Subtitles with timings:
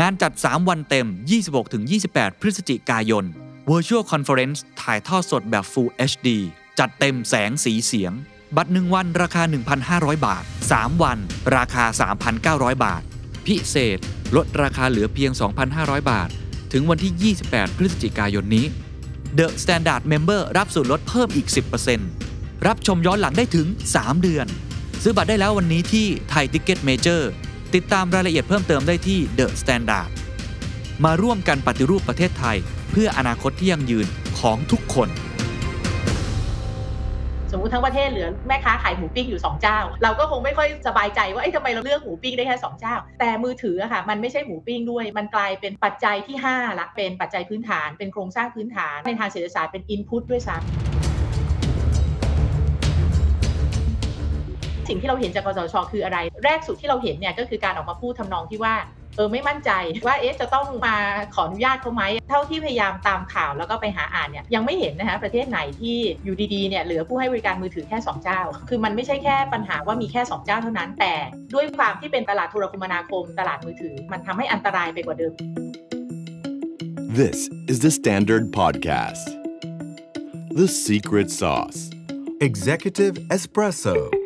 [0.00, 1.06] งานจัด 3 วันเต็ม
[1.74, 3.24] 26-28 พฤศจิกายน
[3.70, 6.28] Virtual Conference ถ่ายทอดสดแบบ Full HD
[6.78, 8.12] จัดเต็มแสงสีเสียง
[8.56, 9.42] บัตร 1 วันราคา
[9.84, 11.18] 1,500 บาท 3 วัน
[11.56, 11.84] ราคา
[12.34, 13.02] 3,900 บาท
[13.46, 13.98] พิเศษ
[14.36, 15.30] ลดราคาเหลือเพียง
[15.70, 16.28] 2,500 บาท
[16.72, 18.66] ถึงวันที่ 28 พฤศจิกายนนี้
[19.38, 21.48] The Standard Member รับส่วนลดเพิ่มอีก
[22.06, 24.46] 10%รับชมย้อนหลังได้ถึง 3 เดือน
[25.02, 27.30] ซื้อบัตรได้แล้ววันนี้ที่ไทยทิกเก็ตเมเจอร์
[27.74, 30.08] ติดตามรายละเอียดเพิ่มเติมได้ที่ The Standard
[31.04, 32.56] มาร่วมกันปฏิรูปประเทศไทย
[32.90, 34.06] เพื่ออนาคตที่ยั่งยืน
[34.40, 35.08] ของทุกคน
[37.50, 51.13] สมมติทั้งประเทศเหลือแม่ค้าขายหมูปิ้งอยู่ 2 เจ้า เราก็คงไม่ค่อยสบายใจว่าเอ้ทำไมเราเลือกหมูปิ้งได้แค่2เจ้า แต่มือถืออะค่ะมันไม่ใช่หมูปิ้งด้วย มันกลายเป็นปัจจัยที่ 5 ละเป็นปัจจัยพื้นฐานเป็นโครงสร้างพื้นฐานในทางเศรษฐศาสตร์เป็นอินพุตด้วยซ้ำ
[54.88, 58.74] สิ่งที่เราเห็นจากกสชคืออะไร แรกสุดที่เราเห็นเนี่ยก็คือการออกมาพูดทำนองที่ว่า
[59.16, 59.70] เออไม่มั่นใจ
[60.06, 60.96] ว่าเอ๊ะจะต้องมา
[61.34, 71.14] ขออนุญาตเขาไหมเท่าที่พยายามตามข่าวแล้วก็ไปหาอ่านเนี่ยยังไม่เห็นนะคะประเทศไหนที่อยู่ดีๆเนี่ยเหลือผู้ให้บริการมือถือแค่ 2 เจ้า คือมันไม่ใช่แค่ปัญหาว่ามีแค่ 2 เจ้าเท่านั้นแต่
[71.54, 75.34] ด้วยความที่เป็นตลาดโทรคมนาคม ตลาดมือถือ มันทำให้อันตรายไปกว่าเดิม
[77.20, 79.26] This is the Standard Podcast.
[80.60, 81.78] The Secret Sauce.
[82.40, 84.23] Executive Espresso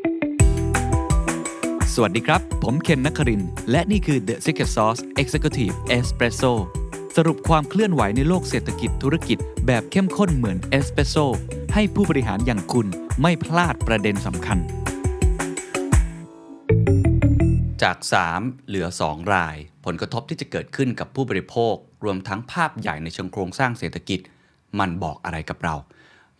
[2.01, 6.53] สวัสดีครับ ผมเคนนักคริน และนี่คือ The Secret Sauce Executive Espresso
[7.17, 11.17] สรุปความเคลื่อนไหวในโลกเศรษฐกิจธุรกิจ แบบเข้มข้นเหมือนเอสเปรสโซ
[11.75, 12.87] ให้ผู้บริหารอย่างคุณ
[13.23, 14.59] ไม่พลาดประเด็นสำคัญ
[17.83, 17.97] จาก
[18.33, 24.21] 3 เหลือ 2 ราย ผลกระทบที่จะเกิดขึ้นกับผู้บริโภค รวมทั้งภาพใหญ่ในเชิงโครงสร้างเศรษฐกิจ
[24.79, 25.75] มันบอกอะไรกับเรา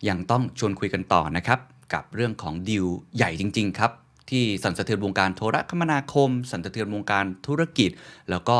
[0.07, 1.59] ยังต้องชวนคุยกันต่อนะครับ
[1.93, 3.93] กับเรื่องของดีลใหญ่จริง ๆ ครับ
[4.31, 7.89] ที่สั่นสะเทือนวงการโทรคมนาคม สั่นสะเทือนวงการธุรกิจ
[8.29, 8.57] แล้วก็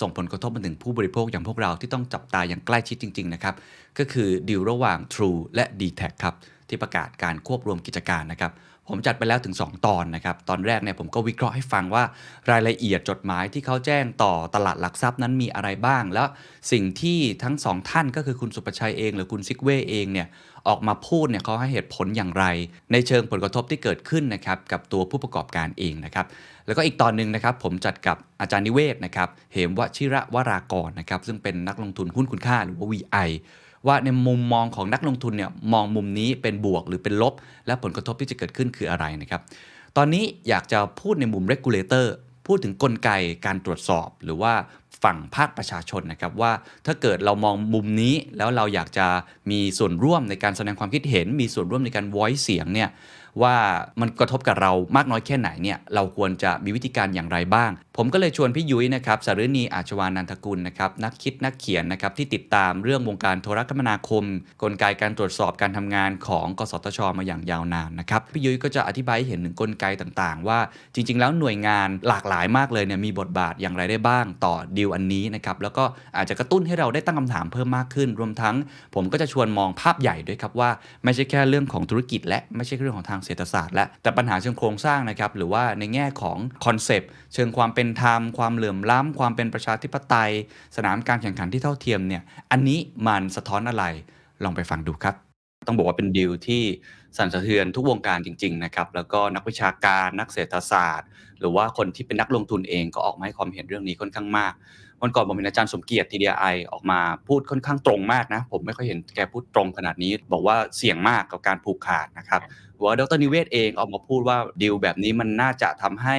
[0.00, 3.54] ส่งผลกระทบมาถึงผู้บริโภคอย่างพวกเราที่ต้องจับตาอย่างใกล้ชิดจริง ๆ นะครับ
[3.98, 6.34] ก็คือดีลระหว่าง True และ d t แทครับ
[6.68, 8.52] ที่ประกาศการควบรวมกิจการนะครับ
[8.88, 12.04] ผมจัดไปแล้วถึง 2 ตอนนะครับ ตอนแรกเนี่ยผมก็วิเคราะห์ให้ฟังว่า
[12.50, 16.28] รายละเอียดจดหมายที่เขาแจ้งต่อตลาดหลักทรัพย์นั้นมีอะไรบ้าง แล้ว
[16.72, 20.26] สิ่งที่ทั้งสองท่านก็คือคุณสุประชัยเอง หรือคุณซิกเว่เองเนี่ย
[20.68, 22.44] ออกมาพูดเนี่ยเขาให้เหตุผลอย่างไร
[22.92, 26.26] ในเชิงผลกระทบที่เกิดขึ้นนะครับกับตัวผู้ประกอบการเองนะครับ
[26.66, 33.28] แล้วก็อีกตอนหนึ่งนะครับผมจัดกับอาจารย์นิเวศนะครับเหมวชิระวรากรนะครับซึ่งเป็นนักลงทุนหุ้นคุณค่าหรือว่า VI
[33.86, 37.34] ว่าในมุมมองของนักลงทุนเนี่ยมองมุมนี้เป็นบวกหรือเป็นลบ
[37.66, 39.40] และผลกระทบที่จะเกิดขึ้นคืออะไรนะครับ
[39.96, 42.06] ตอนนี้อยากจะพูดในมุม regulator
[42.46, 43.10] พูดถึงกลไก
[43.46, 44.52] การตรวจสอบ หรือว่า
[45.04, 46.52] ฝั่งภาคประชาชนนะครับว่า
[46.86, 49.06] ถ้าเกิดเรามองมุมนี้แล้วเราอยากจะ
[49.50, 52.88] มีส่วนร่วมในการแสดงความคิดเห็น มีส่วนร่วมในการ voice เสียงเนี่ย
[53.42, 53.56] ว่า
[54.00, 64.24] มันกระทบกับเรามากน้อยแค่ไหนเนี่ยเราควรจะมีวิธีการอย่างไรบ้าง ผมก็เลยชวนพี่ยุ้ยนะครับสารณีอาชวานันทกุลนะครับนักคิดนักเขียนนะครับที่ติดตามเรื่องวงการโทรคมนาคม
[64.62, 70.58] กลไกการตรวจสอบการทำงานของกสทช มาอย่างยาวนานนะครับพี่ยุ้ยก็จะอธิบายให้เห็นถึงกลไกต่างๆ ว่า
[70.94, 75.84] จริง ๆ แล้วหน่วยงานหลากหลายมากเลยเนี่ยมีบทบาทอย่างไรได้บ้างต่อดีลอันนี้นะครับแล้วก็
[76.16, 78.56] อาจจะกระตุ้นให้เราได้ตั้งคำถามเพิ่มมากขึ้น รวมทั้ง
[78.94, 80.70] ผมก็จะชวนมองภาพใหญ่ด้วยครับว่า
[81.04, 90.32] ไม่ใช่แค่เรื่องของธุรกิจและไม่ใช่เรื่องของทางเศรษฐศาสตร์และแต่ปัญหาเชิงโครงสร้างนะครับหรือว่าในแง่ของคอนเซปต์เชิงความเป็นธรรม ความเหลื่อมล้ำความเป็นประชาธิปไตย
[90.76, 93.84] สนามการแข่งขันที่เท่าเทียมเนี่ยอันนี้มันสะท้อนอะไร
[94.44, 95.14] ลองไปฟังดูครับ
[95.66, 96.62] ต้องบอกว่าเป็นดีลที่
[97.16, 101.08] สั่นสะเทือนทุกวงการจริง ๆ นะครับ แล้วก็นักวิชาการนักเศรษฐศาสตร์
[101.40, 104.52] หรือว่าคนที่เป็นนักลงทุนเองก็ออกมาให้ความเห็นเรื่องนี้ค่อนข้างมาก
[105.02, 112.40] วันก่อนผมเห็นอาจารย์สมเกียรติทีดีไอออกมาพูดค่อนข้างตรงมากนะ ผมไม่ค่อยเห็นแกพูดตรงขนาดนี้ บอกว่าเสี่ยงมากกับการผูกขาดนะครับ
[112.82, 116.16] ว่าดรนิเวศเองออกมาพูดว่าดีลแบบนี้มันน่าจะทำให้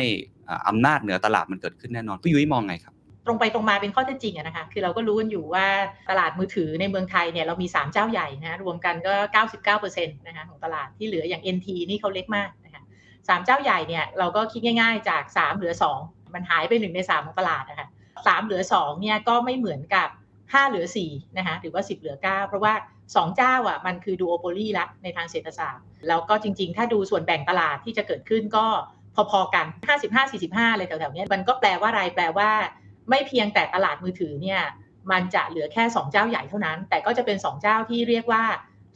[0.49, 2.93] อ่าอำนาจเหนือตลาดมันเกิดขึ้นแน่นอนพี่ยุ้ยมองไงครับ
[3.25, 5.65] ตรงไปตรงมาเป็นข้อเท็จจริงอะนะคะ คือเราก็รู้กันอยู่ว่า
[6.09, 9.13] ตลาดมือถือในเมืองไทยเนี่ยเรามี 3 เจ้าใหญ่นะรวมกันก็
[9.75, 12.81] 99%นะคะของตลาดที่เหลืออย่าง NT นี่เขาเล็กมากนะคะ
[13.27, 17.87] สามเจ้าใหญ่เนี่ยเราก็คิดง่าย ๆ จาก 3 เหลือ 2 มันหายไป1ใน 3 ของตลาดนะคะ
[18.27, 20.09] สามเหลือ2เนี่ยก็ไม่เหมือนกับ
[20.43, 22.73] 5 เหลือ4นะคะหรือว่า 10 เหลือ 9 เพราะว่า
[23.05, 28.65] 2 เจ้าอะมันคือดูโอโปลีละในทางเศรษฐศาสตร์แล้วก็จริง ๆ ถ้าดูส่วนแบ่งตลาดที่จะเกิดขึ้นก็
[29.31, 29.65] พอๆกัน
[30.19, 32.49] 55-45อะไรแถวๆเนี้ยมันก็แปลว่าอะไรแปลว่า
[33.09, 34.61] ไม่เพียงแต่ตลาดมือถือเนี่ย
[35.11, 38.43] มันจะเหลือแค่ 2 เจ้าใหญ่เท่านั้น แต่ก็จะเป็น 2 เจ้าที่เรียกว่า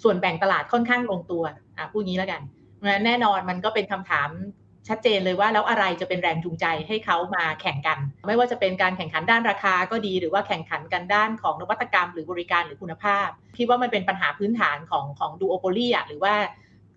[0.04, 1.44] ส่วนแบ่งตลาดค่อนข้างลงตัว
[1.78, 2.42] อะพูดงี้แล้วกัน
[2.84, 4.30] งั้นแน่นอนมันก็เป็นคำถาม
[4.88, 16.34] ชัดเจนเลยว่าแล้วอะไรจะเป็นแรงจูงใจให้เขามาแข่งกัน ไม่ว่าจะเป็นการแข่งขันด้านราคาก็ดี หรือว่าแข่งขันกันด้านของนวัตกรรม หรือบริการหรือคุณภาพคิดว่ามันเป็นปัญหาพื้นฐานของของดูโอโปลีอะหรือว่า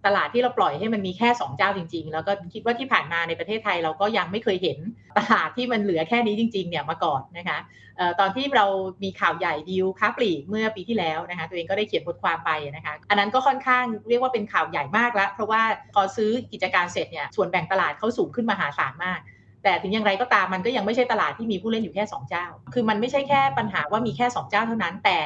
[0.06, 4.78] ตลาดที่เราปล่อยให้มันมีแค่ 2 เจ้าจริง ๆ แล้วก็คิดว่าที่ผ่านมาในประเทศไทยเราก็ยังไม่เคยเห็น
[5.18, 7.58] ตลาดที่มันเหลือแค่นี้จริง ๆ เนี่ยมาก่อนนะคะ
[7.98, 8.66] ออตอนที่เรา
[9.02, 15.62] มีข่าวใหญ่ดีลค้าปลีกเมื่อปีที่แล้วนะคะตัวเองก็ได้เขียนบทความไปนะคะอันนั้นก็ค่อนข้างเรียกว่าเป็นข่าวใหญ่มากแล้ว เพราะว่า
[15.92, 19.20] พอซื้อกิจการเสร็จเนี่ยส่วนแบ่งตลาดเขาสูงขึ้นมหาศาลมาก
[19.64, 25.18] แต่ถึงอย่างไรก็ตามมันก็ยังไม่ใช่ตลาดที่มีผู้เล่นอยู่แค่ 2 เจ้า คือมันไม่ใช่แค่ปัญหาว่ามีแค่ 2 เจ้าเท่านั้น แต่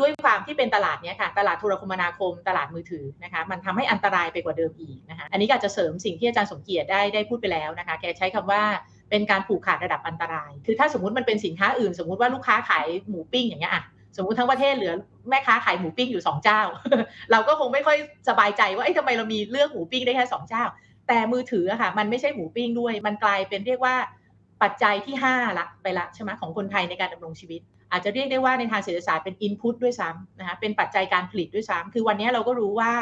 [0.00, 8.62] ด้วยความที่เป็นตลาดเนี้ยค่ะ ตลาดโทรคมนาคม ตลาดมือถือนะคะ มันทำให้อันตรายไปกว่าเดิมอีกนะคะ อันนี้ก็จะเสริมสิ่งที่อาจารย์สมเกียรติได้ได้พูดไปแล้วนะคะ แกใช้คำว่า
[9.10, 13.82] เป็นการผูกขาดระดับอันตราย คือถ้าสมมติมันเป็นสินค้าอื่น สมมติว่าลูกค้าขายหมูปิ้งอย่างเงี้ยอะ
[14.16, 14.92] สมมติทั้งประเทศเหลือ
[15.28, 16.60] แม่ค้าขายหมูปิ้งอยู่สองเจ้า
[17.30, 17.96] เราก็คงไม่ค่อย
[18.28, 20.64] สบายใจว่าเอ้ทำไมเรามีเลือกหมูปิ้งได้แค่สองเจ้า
[21.08, 23.94] แต่มือถืออะค่ะ มันไม่ใช่หมูปิ้งด้วย มันกลายเป็นเรียกว่า
[24.62, 27.60] ปัจจัยที่5ละไปละใช่ไหมของคนไทยในการดำรงชีวิต
[27.92, 32.92] อาจจะเรียกได้ว่าในทางเศรษฐศาสตร์เป็น input ด้วยซ้ำนะคะเป็นปัจจัยการผลิตด้วยซ้ำคือวันนี้เราก็รู้ว่า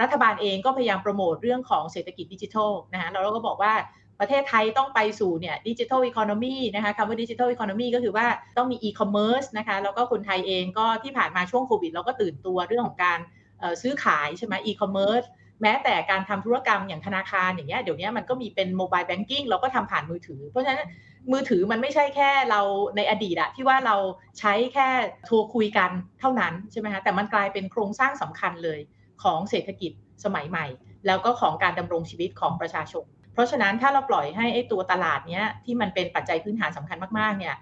[0.00, 3.72] รัฐบาลเองก็พยายามโปรโมทเรื่องของเศรษฐกิจดิจิทัลนะคะเราก็บอกว่า
[4.20, 13.18] ประเทศไทยต้องไปสู่เนี่ยดิจิทัลอีโคโนมีนะคะคำว่าดิจิทัลอีโคโนมีก็คือว่าต้องมีอีคอมเมิร์ซนะคะแล้วก็คนไทยเองก็ที่ผ่านมาช่วงโควิด เราก็ตื่นตัวเรื่องของการ
[13.82, 15.22] ซื้อขายใช่ไหมอีคอมเมิร์ซ
[15.62, 20.88] แม้แต่การทำธุรกรรมอย่างธนาคารอย่างเงี้ยเดี๋ยวนี้มันก็มีเป็น mobile banking เราก็ทำผ่านมือถือ เพราะฉะนั้น
[21.32, 22.60] มือถือมันไม่ใช่แค่เรา
[22.96, 23.96] ในอดีตอะที่ว่าเรา
[24.38, 24.88] ใช้แค่
[25.26, 25.90] โทรคุยกัน
[26.20, 28.80] เท่านั้นใช่ไหมคะแต่มันกลายเป็นโครงสร้างสำคัญเลย
[29.22, 29.92] ของเศรษฐกิจ
[30.24, 30.66] สมัยใหม่
[31.06, 37.54] แล้วก็ของการดำรงชีวิตของประชาชน เพราะฉะนั้นถ้าเราปล่อยให้ไอ้ตัวตลาดเนี้ยที่มันเป็นปัจจัยพื้นฐานสำคัญมากๆเนี่ย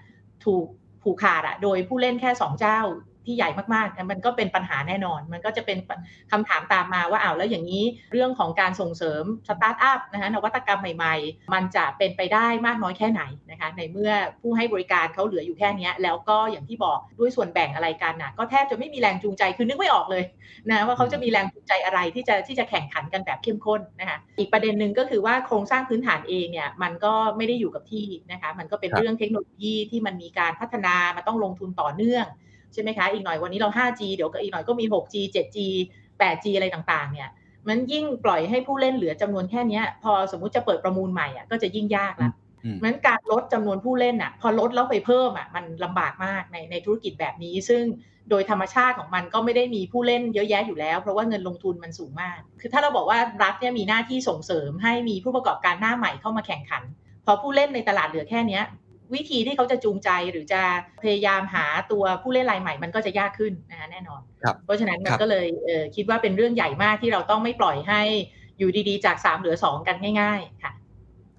[0.44, 0.66] ถูก
[1.02, 2.80] ผูกขาดอะโดยผู้เล่นแค่สองเจ้า
[3.24, 5.78] ที่ใหญ่มากๆ มันก็เป็นปัญหาแน่นอน มันก็จะเป็น
[6.32, 20.24] คำถามตามมาว่าอ้าวแล้วอย่างนี้เรื่องของการส่งเสริมสตาร์ทอัพนะคะนวัตกรรมใหม่ ๆ มันจะเป็นไปได้มากน้อยแค่ไหนนะคะในเมื่อผู้ให้บริการเขาเหลืออยู่แค่นี้แล้วก็อย่างที่บอกด้วยส่วนแบ่งอะไรกันนะก็แทบจะไม่มีแรงจูงใจคือนึกไม่ออกเลย
[20.70, 32.26] นะว่าเขาจะมีแรงจูงใจอะไรที่จะที่จะแข่งขันกันแบบเข้มข้นนะคะอีกประเด็นหนึ่งก็คือว่าโครงสร้างพื้นฐานเองเนี่ยมันก็ไม่ได้อยู่กับที่นะคะมันก็เป็นเรื่องเทคโนโลยีที่มันมีการพัฒนามันต้องลงทุนต่อเนื่อง
[32.72, 35.58] ใช่ไหมคะ อีกหน่อยวันนี้เรา 5G เดี๋ยวก็อีกหน่อยก็มี 6G 7G
[36.20, 37.28] 8G อะไรต่างๆ เนี่ย
[37.68, 42.30] มันยิ่งปล่อยให้ผู้เล่นเหลือจำนวนแค่เนี้ยพอสมมุติจะเปิดประมูลใหม่อะก็จะยิ่งยากละ
[42.64, 47.82] อืมเพราะฉะนั้นการลดจำนวนผู้เล่นอะ พอลดแล้วไปเพิ่มอะมันลำบากมากในในธุรกิจแบบนี้ ซึ่ง
[48.30, 56.82] โดยธรรมชาติของมันก็ไม่ได้มีผู้เล่นเยอะแยะอยู่แล้ว เพราะว่าเงินลงทุนมันสูงมาก คือถ้าเราบอกว่ารัฐเนี่ยมีหน้าที่ส่งเสริมให้มีผู้ประกอบการหน้าใหม่เข้ามาแข่งขัน
[57.24, 58.64] พอผู้เล่นในตลาดเหลือแค่เนี้ย
[59.14, 60.62] วิธีที่เขาจะจูงใจหรือจะ
[61.02, 68.02] พยายามหาตัวผู้เล่นรายใหม่มันก็จะยากขึ้นนะคะแน่นอนครับเพราะฉะนั้นมัคนรับก็เลยเอ่อคิดว่าเป็นเรื่องใหญ่มากที่เราต้องไม่ปล่อยให้
[68.58, 70.72] อยู่ดีๆ จาก 3 เหลือ 2 กันง่าย ๆ ค่ะ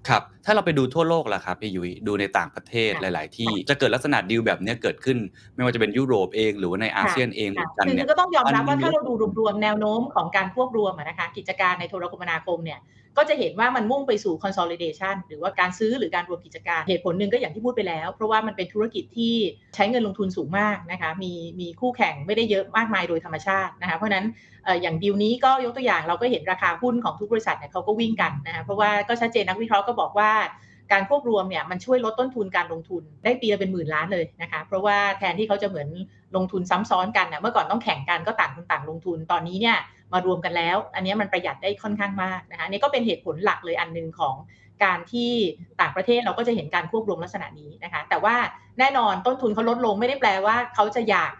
[0.08, 5.18] ครับ ถ้าเราไปดูทั่วโลกล่ะครับพี่ยุ้ยดูในต่างประเทศค่ะหลาย ๆ ที่จะเกิดลักษณะดีลแบบเนี้ยเกิดขึ้น
[5.54, 12.80] ไม่ว่าจะเป็นยุโรปเองหรือว่าในอาเซียนเองเหมืค่ะอนกันคือเนี่ยก็ต้องยอมรับมันว่ามีถ้าเราดูรวมๆแนวโน้มของการควบรวมอะนะคะกิจการในโทรคมนาคมเนี่ย
[13.18, 19.34] ก็จะเห็นว่ามันมุ่งไปสู่ consolidation หรือว่าการซื้อหรือการรวมกิจการเหตุผลหนึ่งก็อย่างที่พูดไปแล้ว เพราะว่ามันเป็นธุรกิจที่
[19.74, 24.26] ใช้เงินลงทุนสูงมากนะคะมีมีคู่แข่งไม่ได้เยอะมากมายโดยธรรมชาตินะคะเพราะฉะนั้น
[24.64, 30.30] เอ่ออย่างดีลนี้ก็ยกตัวอย่างเราก็เห็นราคาหุ้นของทุกบริษัทเนี่ยเขาก็วิ่งกันนะคะเพราะว่าก็ชัดเจนนักวิเคราะห์ก็บอกว่า
[30.92, 35.88] การควบรวมเนี่ยมันช่วยลดต้นทุนการลงทุนได้ปีละเป็นหมื่นล้านเลยนะคะเพราะว่าแทนที่เขาจะเหมือน
[36.36, 39.76] ลงทุนซ้ำซ้อนกันนะเมื่อก่อนต้องแข่งกันก็ต่างคนต่างลงทุนตอนนี้เนี่ย
[40.12, 44.34] มารวมกันแล้ว อันนี้มันประหยัดได้ค่อนข้างมากนะคะนนี้ก็เป็นเหตุผลหลักเลยอันหนึ่งของ
[44.84, 45.32] การที่
[45.80, 48.34] ต่างประเทศเราก็จะเห็นการควบรวมลักษณะนี้นะคะแต่ว่า
[48.78, 51.32] แน่นอนต้นทุนเขาลดลงไม่ได้แปลว่าเขาจะอยาก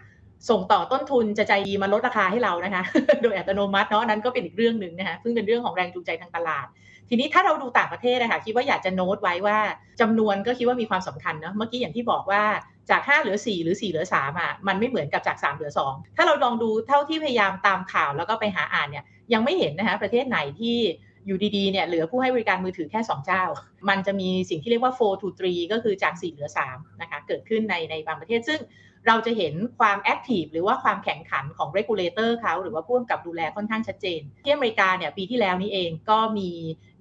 [0.49, 2.83] ส่งต่อต้นทุนจะใจดีมาลดราคาให้เรานะคะ
[3.23, 6.67] โดยอัตโนมัติเนาะนั้นก็เป็นอีกเรื่องหนึ่งนะคะซึ่งเป็นเรื่องของแรงจูงใจทางตลาด
[7.13, 9.59] ทีนี้ถ้าเราดูต่างประเทศนะคะคิดว่าอยากจะโน้ตไว้ว่า
[10.01, 12.43] จำนวนก็คิดว่ามีความสำคัญเนาะเมื่อกี้อย่างที่บอกว่า
[12.89, 20.77] จาก 5 เหลือ 4 หรือ 4 เหลือ3อะมันไม่เหมือนกับจาก 3 เหลือ 2 ถ้าเราลองดูเท่าที่พยายามตามข่าวแล้วก็ไปหาอ่านเนี่ยยังไม่เห็นนะคะประเทศไหนที่
[21.25, 23.43] อยู่ดีๆเนี่ยเหลือผู้ให้บริการมือถือแค่ 2 เจ้า
[23.89, 28.59] มันจะมีสิ่งที่เรียกว่า 4 to 3 ก็คือจาก 4 เหลือ 3 นะคะเกิดขึ้นในในบางประเทศซึ่ง
[29.07, 36.49] เราจะเห็นความแอคทีฟหรือว่าความแข่งขันของ regulator เขาหรือว่าผู้กำกับดูแลค่อนข้างชัดเจน ที่อเมริกาเนี่ยปีที่แล้วนี้เองก็มี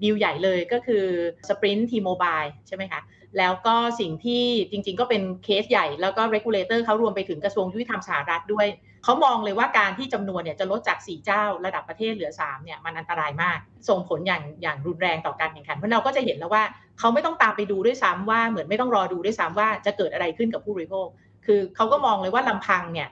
[0.02, 1.04] ดีลใหญ่เลยก็คือ
[1.49, 3.00] Sprint T-Mobile ใช่ไหมคะ
[3.38, 8.66] แล้วก็สิ่งที่จริง ๆ ก็เป็นเคสใหญ่แล้วก็ regulator เขารวมไปถึงกระทรวงยุติธรรมสหรัฐด้วย
[9.04, 16.64] เขามองเลยว่าการที่จำนวนเนี่ยจะลดจาก 4 เจ้าระดับประเทศเหลือ 3 เนี่ยมันอันตรายมาก ส่งผลอย่างอย่างรุนแรงต่อการแข่งขัน เพราะเราก็จะเห็นแล้วว่า
[16.99, 21.09] เขาไม่ต้องตามไปดูด้วยซ้ำว่าเหมือนไม่ต้องรอดูด้วยซ้ำว่าจะเกิดอะไรขึ้นกับผู้บริโภค
[21.52, 23.09] คือเขาก็มองเลยว่าลำพังเนี่ย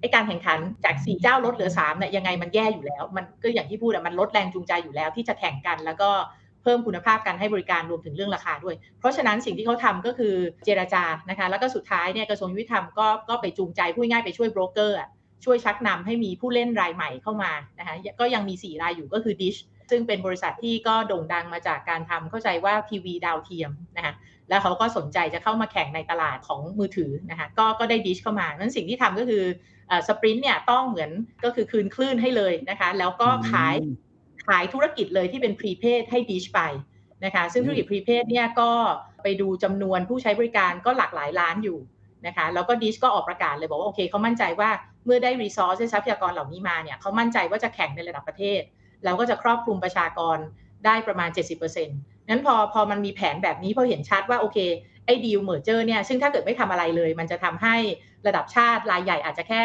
[0.00, 6.10] ไอการแข่งขันจาก4เจ้าลดเหลือ3เนี่ยยังไงมันแย่อยู่แล้ว มันก็อย่างที่พูดอะมันลดแรงจูงใจอยู่แล้วที่จะแข่งกันแล้วก็
[6.62, 10.34] เพิ่มคุณภาพการให้บริการรวมถึงเรื่องราคาด้วย เพราะฉะนั้นสิ่งที่เขาทำก็คือ
[10.64, 14.98] เจรจานะคะแล้วก็สุดท้ายเนี่ยกระทรวงยุติธรรมก็ก็ไปจูงใจพูดง่ายไปช่วยโบรกเกอร์
[15.44, 24.14] ช่วยชักนำให้มีผู้เล่นรายใหม่เข้ามานะคะก็ยังมี 4 รายอยู่ก็คือ Dish ซึ่งเป็นบริษัทที่ก็โด่งดังมาจากการทำเข้าใจว่าทีวีดาวเทียมนะคะ
[24.52, 29.44] แล้วเขาก็สนใจจะเข้ามาแข่งในตลาดของมือถือนะคะก็ก็ได้ Dish เข้ามานั้นสิ่งที่ทำก็คือ
[30.08, 31.10] Sprint เนี่ยต้องเหมือน
[31.44, 33.76] ก็คือคืนคลื่นให้เลยนะคะ แล้วก็ขาย
[34.46, 36.60] ขายธุรกิจเลยที่เป็น prepaid ให้ Dish ไป
[37.24, 38.70] นะคะซึ่งธุรกิจ prepaid เนี่ยก็
[39.22, 41.78] ไปดูจำนวนผู้ใช้บริการก็หลากหลายล้านอยู่
[42.26, 44.70] นะคะแล้วก็ Dish ก็ออกประกาศเลยบอกว่าโอเคเขามั่นใจว่า
[45.04, 48.60] เมื่อได้ resource ทรัพยากรเหล่านี้มาเนี่ยเขามั่นใจว่าจะแข่งในระดับประเทศ
[49.04, 50.38] แล้วก็จะครอบคลุมประชากร
[50.86, 54.58] ได้ประมาณ 70% นั้นพอพอมันมีแผนแบบนี้พอเห็นชัดว่าโอเค
[55.06, 57.76] ไอ้ deal merger เนี่ยซึ่งถ้าเกิดไม่ทำอะไรเลย มันจะทำให้
[58.26, 59.62] ระดับชาติรายใหญ่อาจจะแค่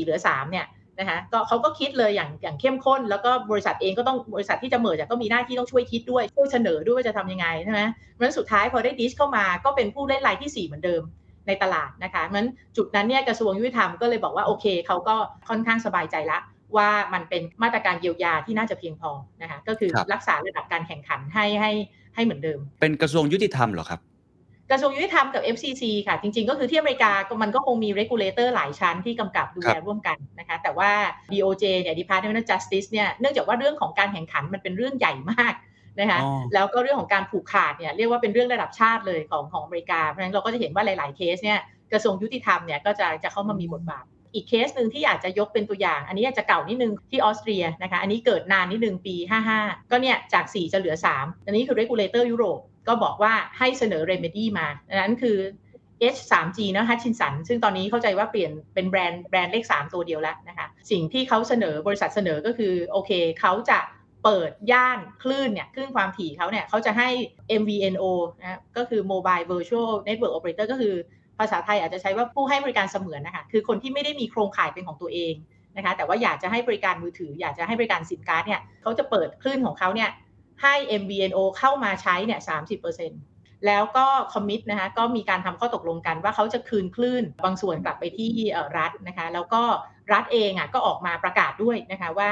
[0.00, 0.66] 4เหลือ3เนี่ย
[0.98, 7.80] นะคะก็เขาก็คิดเลยอย่างอย่างเข้มข้น แล้วก็บริษัทเองก็ต้องบริษัทที่จะ merge ก็มีหน้าที่ต้องช่วยคิดด้วยช่วยเสนอด้วยว่าจะทำยังไงใช่ไหม
[8.12, 11.02] เพราะฉะนั้นสุดท้ายพอได้ดิชเข้ามาก็เป็นผู้เล่นรายที่ 4 เหมือนเดิม
[11.46, 15.16] ในตลาดนะคะเพราะฉะนั้นจุดนั้นเนี่ยกระทรวงยุติธรรมก็เลยบอกว่าโอเคเขาก็
[15.48, 16.38] ค่อนข้างสบายใจละ
[16.76, 19.10] ว่ามันเป็นมาตรการเยียวยาที่น่าจะเพียงพอ
[19.42, 21.72] นะคะก็คือรักษาระดับการแข่งขันให้ให้
[22.14, 24.00] ให้เหมือนเดิม เป็นกระทรวงยุติธรรมเหรอครับ
[24.70, 27.12] กระทรวงยุติธรรมกับ FCC ค่ะ จริง ๆ ก็คือที่อเมริกา
[27.42, 30.90] มันก็คงมี regulator หลายชั้นที่กำกับดูแลร่วมกันนะคะ แต่ว่า
[31.32, 35.54] DOJ เนี่ย Department of Justice เนี่ยเนื่องจากว่าเรื่องของการแข่งขันมันเป็นเรื่องใหญ่มาก
[36.00, 36.20] นะคะ
[36.54, 41.58] แล้วก็เรื่องของการผูกขาดเนี่ยเรียกว่าเป็นเรื่องระดับชาติเลยของของอเมริกาเพราะฉะนั้นเราก็จะเห็นว่าหลาย ๆ เคสเนี่ย
[41.92, 49.16] กระทรวงยุติธรรมเนี่ยก็จะจะเข้ามามีบทบาท อีกเคสหนึ่งที่อยากจะยกเป็นตัวอย่าง อันนี้อาจจะเก่านิดนึงที่ออสเตรียนะคะ อันนี้เกิดนานนิดนึงปี
[49.54, 52.58] 55 ก็เนี่ยจาก 4 จะเหลือ 3 อันนี้คือ regulator ยุโรป
[52.88, 55.38] ก็บอกว่าให้เสนอ remedy มาอันนั้นคือ
[56.14, 63.10] H 3 G นะฮัตชินสัน ซึ่งตอนนี้เข้าใจว่าเปลี่ยนเป็นแบรนด์แบรนด์เลข 3 ตัวเดียวแล้วนะคะ สิ่งที่เขาเสนอบริษัทเสนอก็คือ โอเค
[63.40, 63.78] เขาจะ
[64.24, 67.08] เปิดย่านคลื่นเนี่ยคลื่นความถี่เขาเนี่ยเขาจะให้
[67.60, 68.04] MVNO
[68.40, 75.34] นะก็คือ Mobile Virtual Network Operator ก็คือาษาไทยอาจจะใช้ว่าผู้ให้บริการเสมือนนะคะคือคนที่ไม่ได้มีโครงข่ายเป็นของตัวเอง
[75.76, 80.10] นะคะแต่ว่าอยากจะให้บริการมือถือ อยากจะให้บริการสินค้าเนี่ยเขาจะเปิดคลื่นของเขาเนี่ย
[80.62, 82.40] ให้ MVNO เข้ามาใช้เนี่ย
[83.02, 88.28] 30%แล้วก็คอมมิตนะคะก็มีการทำข้อตกลงกันว่าเขาจะคืนคลื่นบางส่วนกลับไปที่
[88.78, 89.62] รัฐนะคะแล้วก็
[90.12, 92.30] รัฐเองอะก็ออกมาประกาศด้วยนะคะว่า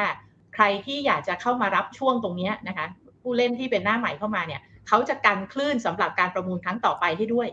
[0.54, 2.86] ใครที่อยากจะเข้ามารับช่วงตรงนี้นะคะ
[3.22, 7.48] ผู้เล่นที่เป็นหน้าใหม่เข้ามาเนี่ยเขาจะกันคลื่นสำหรับการประมูลครั้งต่อไปให้ด้วย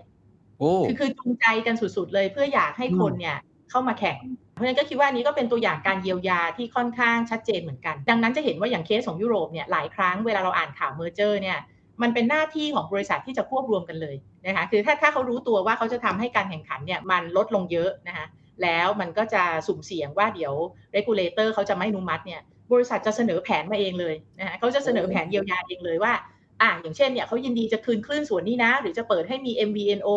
[0.85, 3.37] คือคือจูงใจกันสุดๆเลยเพื่ออยากให้คนเนี่ย
[3.69, 4.17] เข้ามาแข่ง
[4.53, 11.57] เพราะฉะนั้นก็คิดว่านี้ก็เป็นตัวอย่างการเยียวยาที่ค่อนข้างชัดเจนเหมือนกัน ดังนั้นจะเห็นว่าอย่างเคสของยุโรปเนี่ยหลายครั้งเวลาเราอ่านข่าวเมอร์เจอร์เนี่ย
[12.01, 18.25] มันเป็นหน้าที่ของบริษัทที่จะควบรวมกันเลยนะคะคือถ้าถ้าเขารู้ตัวว่าเขาจะทำให้การแข่งขันเนี่ยมันลดลงเยอะนะคะ
[18.63, 20.53] แล้วมันก็จะสุ่มเสี่ยงว่าเดี๋ยว
[20.95, 22.41] regulator เขาจะไม่อนุมัติเนี่ย
[22.73, 26.13] บริษัทจะเสนอแผนมาเองเลยนะคะเขาจะเสนอแผนเยียวยาเองเลยว่า
[26.61, 30.09] อ่าอย่างเช่นเนี่ยเขายินดีจะคืนคลื่นส่วนนี้นะ หรือจะเปิดให้มี MVNO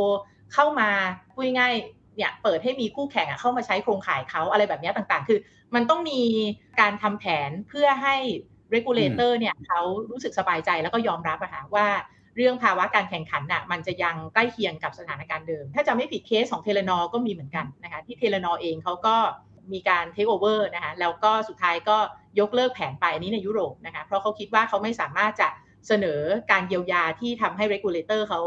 [0.54, 0.90] เข้ามา
[1.32, 1.74] พูดง่าย
[2.16, 5.38] เนี่ยเปิดให้มีคู่แข่งเข้ามาใช้โครงข่ายเขาอะไรแบบนี้ต่างๆ คือ
[5.74, 6.20] มันต้องมี
[6.80, 8.16] การทำแผนเพื่อให้
[8.74, 9.80] regulator เนี่ยเขา
[10.10, 11.86] รู้สึกสบายใจแล้วก็ยอมรับอะค่ะว่า
[12.36, 19.16] เรื่องภาวะการแข่งขันน่ะมันจะยังใกล้เคียงกับสถานการณ์เดิม ถ้าจะไม่ผิดเคสของ Telenor ก็มีเหมือนกันนะคะที่ Telenor เองเขาก็
[19.72, 21.98] มีการเทคโอเวอร์นะคะแล้วก็สุดท้ายก็
[22.40, 25.48] ยกเลิกแผนไปอันนี้ในยุโรปนะคะเพราะเขาคิดว่าเขาไม่สามารถจะ
[25.88, 26.20] เสนอ
[26.52, 28.40] การเยียวยาที่ทำให้ regulator เขา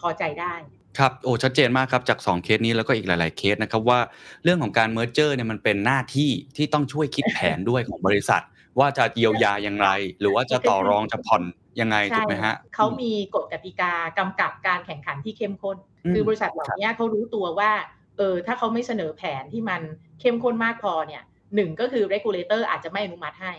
[0.00, 0.54] พอใจได้
[0.98, 4.00] ครับโอ้ชัดเจนมากครับจาก 2 เคสนี้แล้วก็อีกหลาย ๆ เคสนะครับว่า
[4.44, 8.42] เรื่องของการ merger เนี่ยมันเป็นหน้าที่ที่ต้องช่วยคิดแผนด้วยของบริษัท
[8.78, 9.88] ว่าจะเยียวยาอย่างไร
[10.20, 11.42] หรือว่าจะต่อรองจะผ่อน
[11.80, 17.70] ยังไงถูกไหมฮะเขามีกฎกติกากำกับการแข่งขันที่เข้มข้นอืมคือบริษัทเหล่านี้เขารู้ตัวว่า
[18.18, 19.82] เออถ้าเขาไม่เสนอแผนที่มัน
[20.20, 21.22] เข้มข้นมากพอเนี่ย
[21.54, 23.52] หนึ่งก็คือ regulator อาจจะไม่อนุมัติให้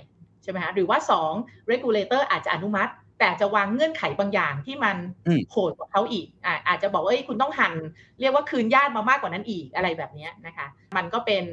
[0.44, 1.34] ใช่ไหมฮะหรือว่าสอง
[1.72, 7.74] regulator อาจจะอนุมัติ แต่จะวางเงื่อนไขบางอย่างที่มันอืมโหดกว่าเขาอีกอ่าอาจจะบอกว่าเอ้ยคุณต้องหัน
[8.20, 11.44] เรียกว่าคืนญาติมามากกว่านั้นอีกอะไรแบบเนี้ยนะคะ มันก็เป็น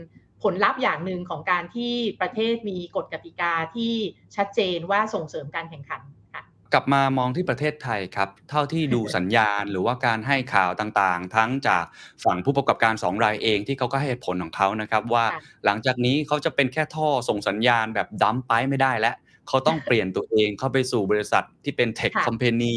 [0.43, 3.95] ผลลัพธ์อย่างหนึ่งของการที่ประเทศมีกฎกติกาที่
[4.37, 6.01] ชัดเจนว่าส่งเสริมการแข่งขัน
[6.35, 6.43] ค่ะ
[6.73, 11.85] กลับมามองที่ประเทศไทยครับ เท่าที่ดูสัญญาณหรือว่าการให้ข่าวต่างๆ ทั้งจาก
[12.25, 19.17] ฝั่งผู้ประกอบการสองรายเองที่เขาก็ให้เหตุผลของเขานะครับ ว่าค่ะหลังจากนี้เขาจะเป็นแค่ท่อส่งสัญญาณแบบดัมไปไม่ได้แล้ว
[19.49, 22.75] เขาต้องเปลี่ยนตัวเองเข้าไปสู่บริษัทที่เป็นเทคค่ะคอมเพนี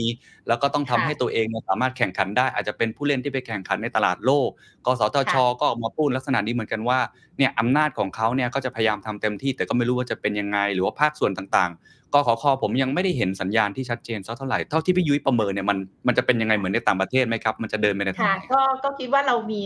[0.48, 4.50] แล้วก็ต้องทำค่ะให้ตัวเองเนี่ยสามารถแข่งขันได้ อาจจะเป็นผู้เล่นที่ไปแข่งขันในตลาดโลก
[4.86, 7.00] กสทช ก็ออกมาพูดลักษณะนี้เหมือนกันว่า
[7.38, 19.62] เนี่ยอำนาจของเขาเนี่ยก็จะพยายามทำเต็มที่ แต่ก็ไม่รู้ว่าจะเป็นยังไง หรือว่าภาคส่วนต่างๆกขคผมยังไม่ได้เห็นสัญญาณที่ชัดเจนสักเท่าไหร่เท่าที่พี่ยุ้ยประเมินเนี่ยมันมันจะเป็นยังไงเหมือนในต่างประเทศไหมครับมันจะเดินไปในทางค่ะไหนก็ก็คิดว่าเรามี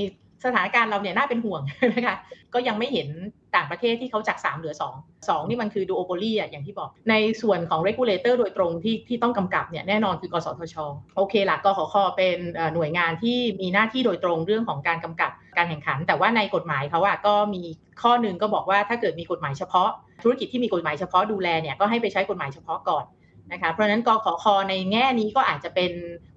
[0.45, 1.61] สถานการณ์เราเนี่ยน่าเป็นห่วง
[1.93, 2.17] นะคะ
[2.53, 3.07] ก็ยังไม่เห็น
[3.55, 10.75] ต่างประเทศที่เขาจาก 3 เหลือ 2 2 นี่มันคือดูโอโ o ลีอะอย่างที่บอก ในส่วนของ regulator โดยตรงที่ที่ต้องกำกับเนี่ยแน่นอนคือกสทช
[11.15, 17.63] โอเคละกขคเป็นเอ่อหน่วยงานที่มีหน้าที่โดยตรงเรื่องของการกำกับการแข่งขัน แต่ว่าในกฎหมายเขาอะก็มี
[18.01, 19.89] ข้อหนึ่งก็บอกว่าถ้าเกิดมีกฎหมายเฉพาะ
[20.23, 23.05] ธุรกิจที่มีกฎหมายเฉพาะดูแลเนี่ยก็ให้ไปใช้กฎหมายเฉพาะก่อน
[23.51, 25.91] นะคะเพราะฉะนั้นกขคในแง่นี้ก็อาจจะเป็น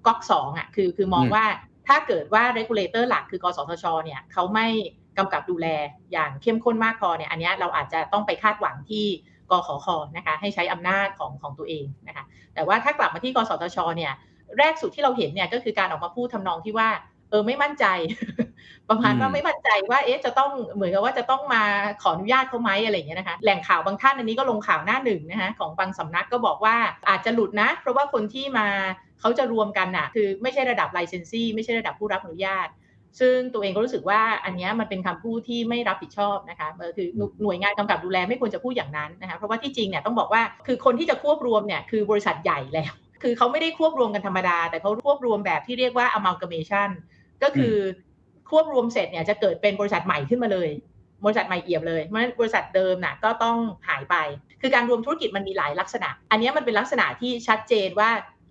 [0.05, 1.45] ก๊อกสองอะคือคือมองอืมว่า
[1.87, 4.67] ถ้าเกิดว่า regulator หลักคือกสทชเนี่ยเขาไม่
[5.17, 5.67] กำกับดูแล
[6.11, 9.05] อย่างเข้มข้นมากพอเนี่ยอันเนี้ยเราอาจจะต้องไปคาดหวังที่
[9.51, 9.87] กขค
[10.17, 14.13] นะคะให้ใช้อำนาจของของตัวเองนะคะแต่ว่าถ้ากลับมาที่กสทชเนี่ย
[14.57, 16.89] แรกสุดที่เราเห็นเนี่ยก็คือการออกมาพูดทำนองที่ว่า
[17.29, 17.85] เออไม่มั่นใจ
[18.89, 21.63] ประมาณว่าอืมไม่มั่นใจว่าเอ๊ะจะต้องเหมือนกับว่าจะต้องมา
[22.01, 26.75] ขออนุญาตเขาไหมอะไรอย่างเงี้ยนะคะแหล่งข่าวบางท่านอันนี้ก็ลงข่าวหน้าหนึ่งนะคะของบางสำนักก็บอกว่า
[27.09, 28.67] อาจจะหลุดนะ เพราะว่าคนที่มา
[29.23, 32.67] เขาจะรวมกันน่ะคือไม่ใช่ระดับไลเซนซี่ไม่ใช่ระดับผู้รับอนุญาต
[33.19, 37.07] ซึ่งตัวเองก็รู้สึกว่าอันเนี้ยมันเป็นคำพูดที่ไม่รับผิดชอบนะคะเออคือ
[37.43, 46.89] หน่วยงานกำกับดูแลไม่ควรจะพูดอย่างนั้นนะคะเพราะว่าที่จริงเนี่ยต้องบอกว่าคือคนที่จะควบรวมเนี่ยคือบริษัทใหญ่แล้ว คือเขาไม่ได้ควบรวมกันธรรมดา แต่เขาควบรวมแบบที่เรียกว่า amalgamation
[47.43, 47.77] ก็คืออ
[48.51, 50.69] ควบรวมเสร็จเนี่ยจะเกิดเป็นบริษัทใหม่ขึ้นมาเลย
[51.25, 53.57] บริษัทใหม่เอี่ยมเลย เพราะฉะนั้นบริษัทเดิมน่ะก็ต้อง
[53.87, 54.15] หายไป
[54.61, 58.09] คือการรวมธุรกิจมันมีหลายลักษณะ อันเนี้ยมันเป็นลักษณะที่ชัดเจนว่า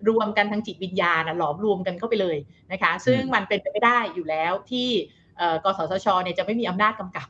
[0.09, 2.37] รวมกันทางจิตวิญญาณน่ะหลอมรวมกันเข้าไปเลย
[2.71, 4.89] นะคะ ซึ่งมันเป็นไปไม่ได้อยู่แล้วที่
[5.37, 7.27] เอ่อกสทชเนี่ยจะไม่มีอำนาจกำกับ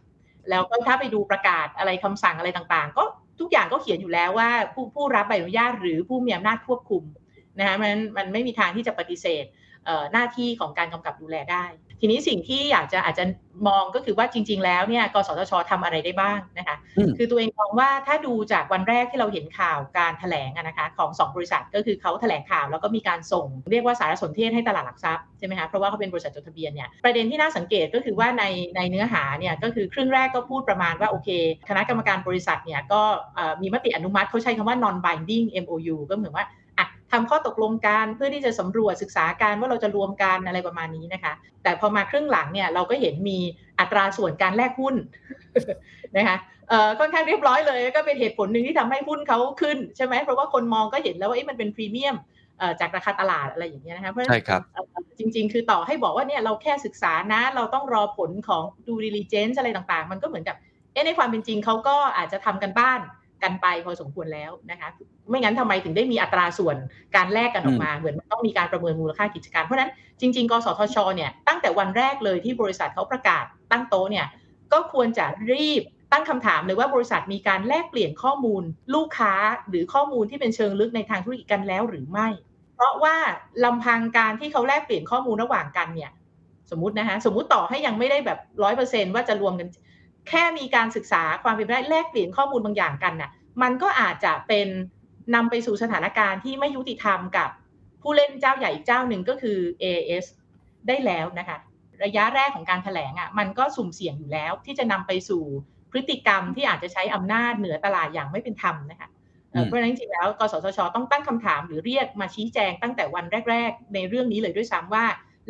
[0.49, 3.03] แล้วก็ถ้าไปดูประกาศอะไรคำสั่งอะไรต่างๆ ก็
[3.39, 7.03] ทุกอย่างก็เขียนอยู่แล้วว่าผู้ผู้รับใบอนุญาตหรือผู้มีอำนาจควบคุม
[7.59, 9.45] นะคะมันมันไม่มีทางที่จะปฏิเสธ
[9.85, 11.65] เอ่อหน้าที่ของการกำกับดูแลได้
[12.05, 13.23] ทีนี้สิ่งที่อยากจะอาจจะ
[13.67, 28.43] มองก็คือว่าจริง ๆ แล้วเนี่ยกสทชทำอะไรได้บ้างนะคะอืมคือตัวเองมองว่าถ้าดูจากวันแรกที่เราเห็นข่าวการแถลงอะนะคะของ 2 บริษัทก็คือเขาแถลงข่าวแล้วก็มีการส่งเรียกว่าสารสนเทศให้ตลาดหลักทรัพย์ใช่ไหมคะเพราะว่าเขาเป็นบริษัทจดทะเบียนเนี่ยประเด็นที่น่าสังเกตก็คือว่าใน
[28.75, 31.29] ในเนื้อหาเนี่ยก็คือครึ่งแรกก็พูดประมาณว่าโอเค
[31.69, 33.01] คณะกรรมการบริษัทเนี่ยก็
[33.35, 36.51] เอ่อมีมติอนุมัติเขาใช้คำว่า non binding MOU ก็เหมือนว่าอะ
[37.13, 43.39] ทำข้อตกลงกันเพื่อที่จะสำรวจศึกษาการว่าเราจะรวมกันอะไรประมาณนี้นะคะ แต่พอมาครึ่งหลังเนี่ยเราก็เห็นมี
[43.79, 44.95] อัตราส่วนการแลกหุ้น
[46.17, 46.37] นะคะ
[46.69, 52.15] เอ่อค่อนข้างเรียบร้อยเลยก็เป็นเหตุผลหนึ่งที่ทำให้หุ้นเขาขึ้นใช่ไหมเพราะว่าคนมองก็เห็นแล้วว่าเอ๊ะมันเป็นพรีเมียม
[52.59, 54.85] เอ่อจากราคาตลาดอะไรอย่างเงี้ยนะคะเพราะฉะนั้นใช่ครับเอ่อ
[55.19, 60.55] จริง ๆ คือต่อให้บอกว่าเนี่ยเราแค่ศึกษานะ เราต้องรอผลของ due diligence อะไรต่างๆ มันก็เหมือนกับ
[60.93, 62.99] เอ๊ะในความเป็นจริงเขาก็อาจจะทำกันบ้าน
[63.43, 64.89] กันไปพอสมควรแล้วนะคะ
[65.29, 66.75] ไม่งั้นทำไมถึงได้มีอัตราส่วน
[67.15, 74.27] การแลกกันออกมา เหมือนมันต้องมีการประเมินมูลค่ากิจการ เพราะฉะนั้นจริง ๆ กสทชเนี่ยตั้งแต่วันแรกเลยที่บริษัทเขาประกาศตั้งโต๊ะเนี่ย
[74.73, 78.63] ก็ควรจะรีบตั้งคำถามเลยว่าบริษัทมีการแลกเปลี่ยนข้อมูล
[78.95, 79.33] ลูกค้า
[79.69, 82.27] หรือข้อมูลที่เป็นเชิงลึกในทางธุรกิจกันแล้วหรือไม่
[82.75, 83.15] เพราะว่า
[83.63, 86.11] ลำพังการที่เขาแลกเปลี่ยนข้อมูลระหว่างกันเนี่ย
[86.71, 89.67] สมมตินะคะสมมุติต่อให้ยังไม่ได้แบบร้อยเปอร์เซนว่าจะรวมกัน
[90.29, 93.31] แค่มีการศึกษาความเป็นไปได้แลกเปลี่ยนข้อมูลบางอย่างกันน่ะ
[93.61, 94.67] มันก็อาจจะเป็น
[95.35, 97.49] นำไปสู่สถานการณ์ที่ไม่ยุติธรรมกับ
[98.01, 100.25] ผู้เล่นเจ้าใหญ่อีกเจ้าหนึ่งก็คือ AS
[100.87, 101.57] ได้แล้วนะคะ
[102.03, 105.43] ระยะแรกของการแถลงอะมันก็สุ่มเสี่ยงอยู่แล้ว ที่จะนำไปสู่
[105.91, 109.09] พฤติกรรมที่อาจจะใช้อำนาจเหนือตลาดอย่างไม่เป็นธรรมนะคะ
[109.51, 115.05] เอ่ออืมเพราะฉะนั้นจริงๆแล้วกสทช ต้องตั้งคำถามหรือเรียกมาชี้แจงตั้งแต่วันแรก ๆ ในเรื่องนี้เลยด้วยซ้ำว่า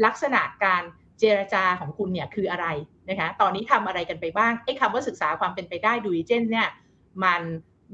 [0.06, 0.84] ลักษณะการ
[1.20, 2.68] เจรจาของคุณเนี่ยคืออะไร
[3.10, 6.70] นะคะตอนนี้ทำอะไรกันไปบ้างไอ้คำว่าศึกษาความเป็นไปได้ดูดิเจนเนี่ย
[7.24, 7.42] มัน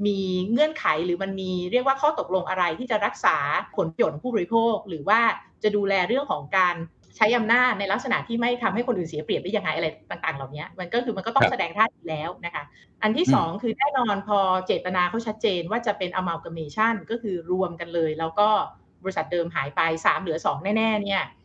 [0.06, 0.20] มี
[0.50, 3.36] เงื่อนไขหรือมันมีเรียกว่าข้อตกลงอะไรที่จะรักษา
[3.76, 5.20] ผลประโยชน์ของผู้บริโภค หรือว่า
[5.62, 6.76] จะดูแลเรื่องของการ
[7.16, 12.64] ใช้อำนาจในลักษณะที่ไม่ทำให้คนอื่นเสียเปรียบได้ยังไงอะไรต่าง ๆ เหล่านี้มันก็คือมันก็ต้อครังบแสดงท่าทีแล้วนะคะ
[13.02, 18.48] อันที่อืมสองคือแน่นอนพอเจตนาเขาชัดเจนว่าจะเป็น amalgamation ก็คือรวมกันเลย แล้วก็
[19.02, 21.39] บริษัทเดิมหายไป 3 เหลือ 2 แน่ ๆ เนี่ยเอ่อ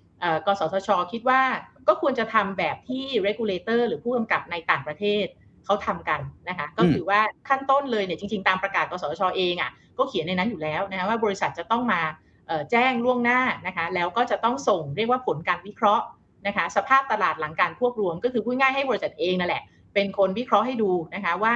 [0.45, 1.41] กสทช คิดว่า
[1.88, 5.25] ก็ควรจะทำแบบที่ regulator หรือผู้กำกับในต่างประเทศ
[5.65, 12.01] เขาทำกันนะคะก็คือว่าขั้นต้นเลยเนี่ยจริงๆ ตามประกาศกสทชเองอะก็เขียนในนั้นอยู่แล้วนะคะว่าบริษัทจะต้องมา
[12.47, 16.05] เอ่อแจ้งล่วงหน้านะคะแล้วก็จะต้องส่งเรียกว่าผลการวิเคราะห์
[16.47, 21.55] นะคะสภาพตลาดหลังการควบรวม ก็คือพูดง่ายๆให้บริษัทเองนั่นแหละ เป็นคนวิเคราะห์ให้ดูนะคะว่า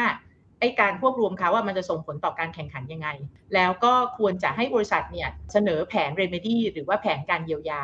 [0.60, 3.08] ไอการควบรวมเขาว่ามันจะส่งผลต่อการแข่งขันยังไง
[3.56, 7.82] แล้วก็ควรจะให้บริษัทเนี่ยเสนอแผน remedy หรือว่าแผนการเยียวยา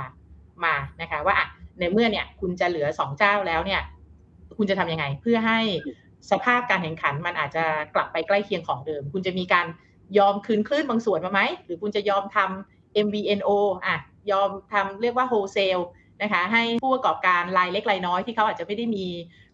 [0.65, 1.47] มานะคะว่าอะ
[1.79, 3.81] ในเมื่อเนี่ยคุณจะเหลือสองเจ้าแล้วเนี่ย
[4.57, 5.59] คุณจะทำยังไง เพื่อให้
[6.31, 7.63] สภาพการแข่งขันมันอาจจะ
[7.95, 9.65] กลับไปใกล้เคียงของเดิม คุณจะมีการ
[10.17, 13.49] ยอมคืนคลื่นบางส่วนมาไหม หรือคุณจะยอมทำ MVNO
[13.85, 13.97] อะ
[14.31, 15.83] ยอมทำเรียกว่า wholesale
[16.21, 19.05] นะคะให้ผู้ประกอบการรายเล็กรายน้อยที่เขาอาจจะไม่ได้มี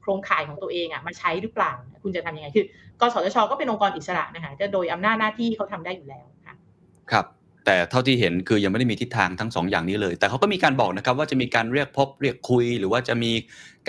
[0.02, 1.72] โครงข่ายของตัวเองอะมาใช้หรือเปล่า
[2.04, 2.66] คุณจะทำยังไงคือ
[3.02, 6.56] กสทชก็เป็นองค์กรอิสระนะคะจะโดยอำนาจหน้าที่เขาทำได้อยู่แล้วค่ะ
[7.12, 7.26] ครับ
[7.66, 13.32] แต่เท่าที่เห็นคือยังไม่ได้มีทิศทางทั้งสองอย่างนี้เลย แต่เขาก็มีการบอกนะครับ ว่าจะมีการเรียกพบเรียกคุย หรือว่าจะมี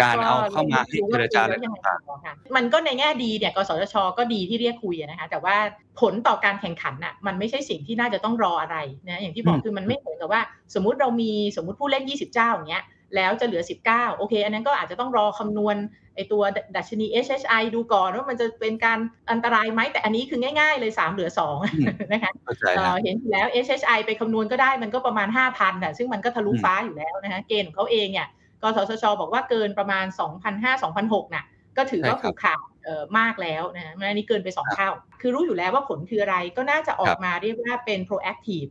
[0.01, 5.57] การเอาเข้ามาให้เจรจาอะไรก็ยังไงต่างต่อค่ะมันก็ในแง่ดีเนี่ยกสทชก็ดีที่เรียกคุยอะนะคะแต่ว่า
[6.01, 8.77] ผลต่อการแข่งขันน่ะมันไม่ใช่สิ่งที่น่าจะต้องรออะไร
[9.09, 10.43] นะอย่างที่บอกคือมันไม่เหมือนกับว่า
[10.75, 12.85] สมมุติเรามีสมมุติผู้เล่น 20 เจ้าอย่างเงี้ย
[13.17, 15.77] แล้วจะเหลือ 19 โอเค อันนั้นก็อาจจะต้องรอคำนวณ
[16.15, 16.43] ไอตัว
[16.77, 18.99] ดัชนี HHI ดูก่อนว่ามันจะเป็นการ
[19.31, 28.29] อันตรายไหมแต่อันนี้คือง่ายๆเลย 3 เหลือ 2 นะคะๆเข้าใจเอ่นะอเห็นอยู่แล้ว HHI ไปคำนวณก็ได้มันก็ประมาณ 5,000ค่ะซึ่งมันก็ทะลุอืมฟ้าอยู่แล้วนะคะเกณฑ์ของเขาเองเนี่ย
[28.63, 31.45] กสทชบอกว่าเกินประมาณ 2,500-2,600น่ะ
[31.77, 34.89] ก็ถือว่าผูกขาดเอ่อมากแล้วนะอันนี้เกินไป 2 เท่า
[35.21, 38.71] คือรู้อยู่แล้วว่าผลคืออะไรก็น่าจะออกมาเรียกว่าเป็น proactive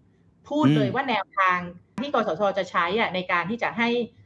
[0.49, 1.57] พูดเลยว่าแนวทาง
[1.99, 4.20] ที่กสทชจะใช้อะในการที่จะให้เอ่อ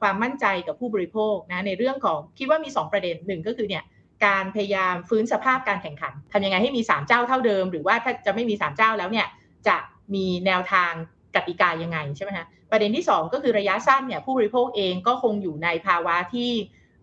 [0.00, 3.84] ความมั่นใจกับผู้บริโภคนะในเรื่องของคิดว่ามี 2 ประเด็นหนึ่งก็คือเนี่ย
[4.26, 9.26] การพยายามฟื้นสภาพการแข่งขันทำยังไงให้มี 3 เจ้าเท่าเดิม หรือว่าถ้าจะไม่มี 3 เจ้าแล้วเนี่ย
[9.68, 9.76] จะ
[10.14, 10.92] มีแนวทาง
[11.36, 16.50] กติกายังไงใช่ไหมฮะประเด็นที่ 2 ก็คือระยะสั้นเนี่ยผู้บริโภคเองก็คงอยู่ในภาวะที่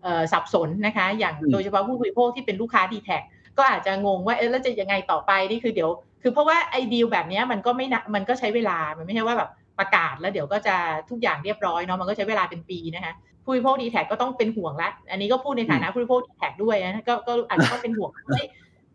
[0.02, 3.10] เอ่อสับสนนะคะอย่างอืมโดยเฉพาะผู้บริโภคที่เป็นลูกค้า d t แท
[3.58, 5.90] ก็อาจจะงงว่าเออแล้วจะยังไงต่อไปนี่คือเดี๋ยว
[6.22, 10.76] คือเพราะว่าไอ้ดีลแบบเนี้ยมันก็ไม่นะมันก็ใช้เวลามันไม่ใช่ว่าแบบ ประกาศแล้วเดี๋ยวก็จะ
[11.10, 13.12] ทุกอย่างเรียบร้อยเนาะมันก็ใช้เวลาเป็นปีนะคะ
[13.44, 18.44] ผู้บริโภคดีแท็ก็ต้องเป็นห่วงละอันนี้ก็พูดในฐานะผู้บริโภคดีแท็ด้วยนะก็ก็อาจจะต้องเป็นห่วงเฮ้ย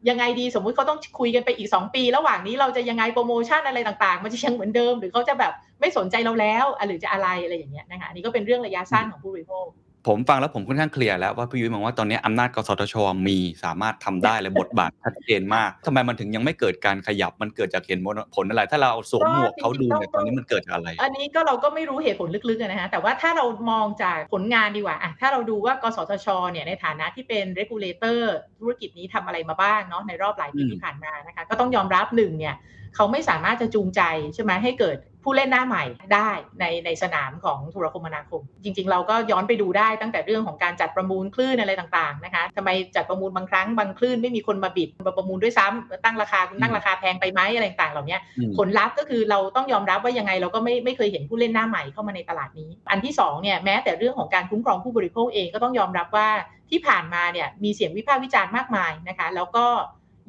[0.09, 9.67] ยังไงดีสมมุติเขาต้องคุยกันไปอีก 2 ปี ระหว่างนี้เราจะยังไงโปรโมชั่นอะไรต่างๆ มันจะยังเหมือนเดิม หรือเขาจะแบบไม่สนใจเราแล้วอะหรือจะอะไรอะไรอย่างเงี้ยนะคะอันนี้ก็เป็นเรื่องระยะสั้นของผู้บริโภค
[10.07, 12.95] ผมฟังแล้วผมค่อนข้างเคลียร์แล้วว่าพี่ยุ้ยมองว่าตอนนี้อำนาจกสทช
[13.27, 17.99] มีสามารถทำได้และบทบาทชัดเจนมากทำไมมันถึงยังไม่เกิดการขยับมันเกิดจากเห็น
[18.35, 28.19] ผลอะไร ถ้าเราเอาสวมหมวกเขาดูเนี่ยตอนนี้มันเกิดจากอะไร อันนี้ก็เราก็ไม่รู้เหตุผลลึกๆอะนะฮะแต่ว่าถ้าเรามองจากผลงานดีกว่าอะถ้าเราดูว่ากสทชเนี่ยในฐานะที่เป็น regulator
[28.59, 32.55] ธุรกิจนี้ทำอะไรมาบ้างเนาะในรอบหลายปีอืมที่ผ่านมานะคะก็ต้องยอมรับหนึ่งเนี่ย
[32.95, 34.01] เขาไม่สามารถจะจูงใจ
[34.33, 35.83] ใช่ไหมให้เกิด ผู้เล่นหน้าใหม่
[36.13, 56.29] ได้ในในสนามของโทรคมนาคม จริง ๆ เราก็ย้อนไปดูได้ตั้งแต่เรื่องของการจัดประมูลคลื่นอะไรต่างๆนะคะทำไมจัดประมูลบางครั้งบางคลื่นไม่มีคนมาบิดมาประมูลด้วยซ้ำตั้งราคาตั้งราคาแพงไปไหมอะไรต่างๆเหล่านี้อืมผลลัพธ์ก็คือเราต้องยอมรับว่ายังไงเราก็ไม่ไม่เคยเห็นผู้เล่นหน้าใหม่เข้ามาในตลาดนี้ อันที่สองเนี่ยแม้แต่เรื่องของการคุ้มครองผู้บริโภคเองก็ต้องยอมรับว่า
[56.69, 59.65] ที่ผ่านมาเนี่ยมีเสียงวิพากษ์วิจารณ์มากมายนะคะ แล้วก็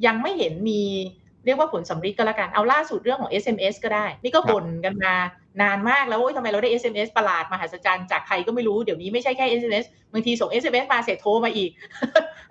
[0.05, 0.81] ยังไม่เห็นมี
[1.45, 5.13] เรียกว่าผลสำริดก็แล้วกัน เอาล่าสุดเรื่องของ SMS ก็ได้ นี่ก็บ่นกันมา
[5.61, 11.71] นานมากแล้วว่าทำไมเราได้ SMS ประหลาดมหัศจรรย์จากใครก็ไม่รู้ เดี๋ยวนี้ไม่ใช่แค่ SMS บางทีส่ง SMS มาเสร็จโทรมาอีก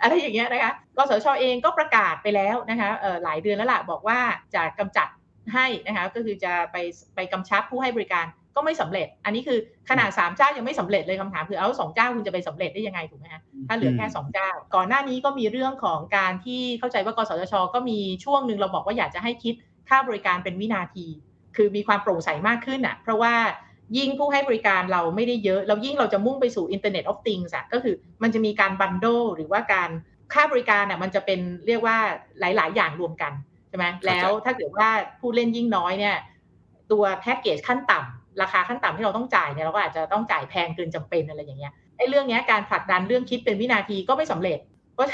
[0.03, 4.19] อะไรอย่างเงี้ยนะคะกสชเองก็ประกาศไปแล้วนะคะเอ่อหลายเดือนแล้วล่ะบอกว่า
[4.55, 5.09] จะกำจัด
[5.55, 6.77] ให้นะคะก็คือจะไป
[7.15, 9.59] ไปกำชับผู้ให้บริการ ก็ไม่สำเร็จ อันนี้คือ
[9.91, 19.55] ขนาดสามเจ้ายังไม่สำเร็จเลยคำถามคือเอาสองเจ้าคุณจะไปสำเร็จได้ยังไงถูกไหมฮะถ้าเหลือแค่สองเจ้า ก่อนหน้านี้ก็มีเรื่องของการที่เข้าใจว่ากสทช ก็มีช่วงหนึ่งเราบอกว่าอยากจะให้คิด
[19.89, 21.07] ค่าบริการเป็นวินาที
[21.57, 23.35] คือมีความโปร่งใสมากขึ้นอะ เพราะว่า
[23.99, 29.91] ยิ่งผู้ให้บริการเราไม่ได้เยอะ เรายิ่งเราจะมุ่งไปสู่ Internet of Things อะก็คือมันจะมีการบันโดหรือว่าการ
[30.33, 31.97] ค่าบริการอะมันจะเป็นเรียกว่า
[32.41, 33.33] หลาย ๆ อย่างรวมกัน
[33.69, 34.89] ใช่ไหมเข้าใจแล้วถ้าเกิดว่า
[35.21, 36.17] ผู้เล่นยิ่งน้อยเนี่ย
[36.93, 44.59] ตัวแพ็กเกจขั้นต่ำ ราคาขั้นต่ำที่เราต้องจ่ายเนี่ยเราก็อาจจะต้องจ่ายแพงเกินจำเป็นอะไรอย่างเงี้ยไอ้เรื่องเนี้ยการผลักดันเรื่องคิดเป็นวินาทีก็ไม่สำเร็จ
[44.95, 45.07] เพราะ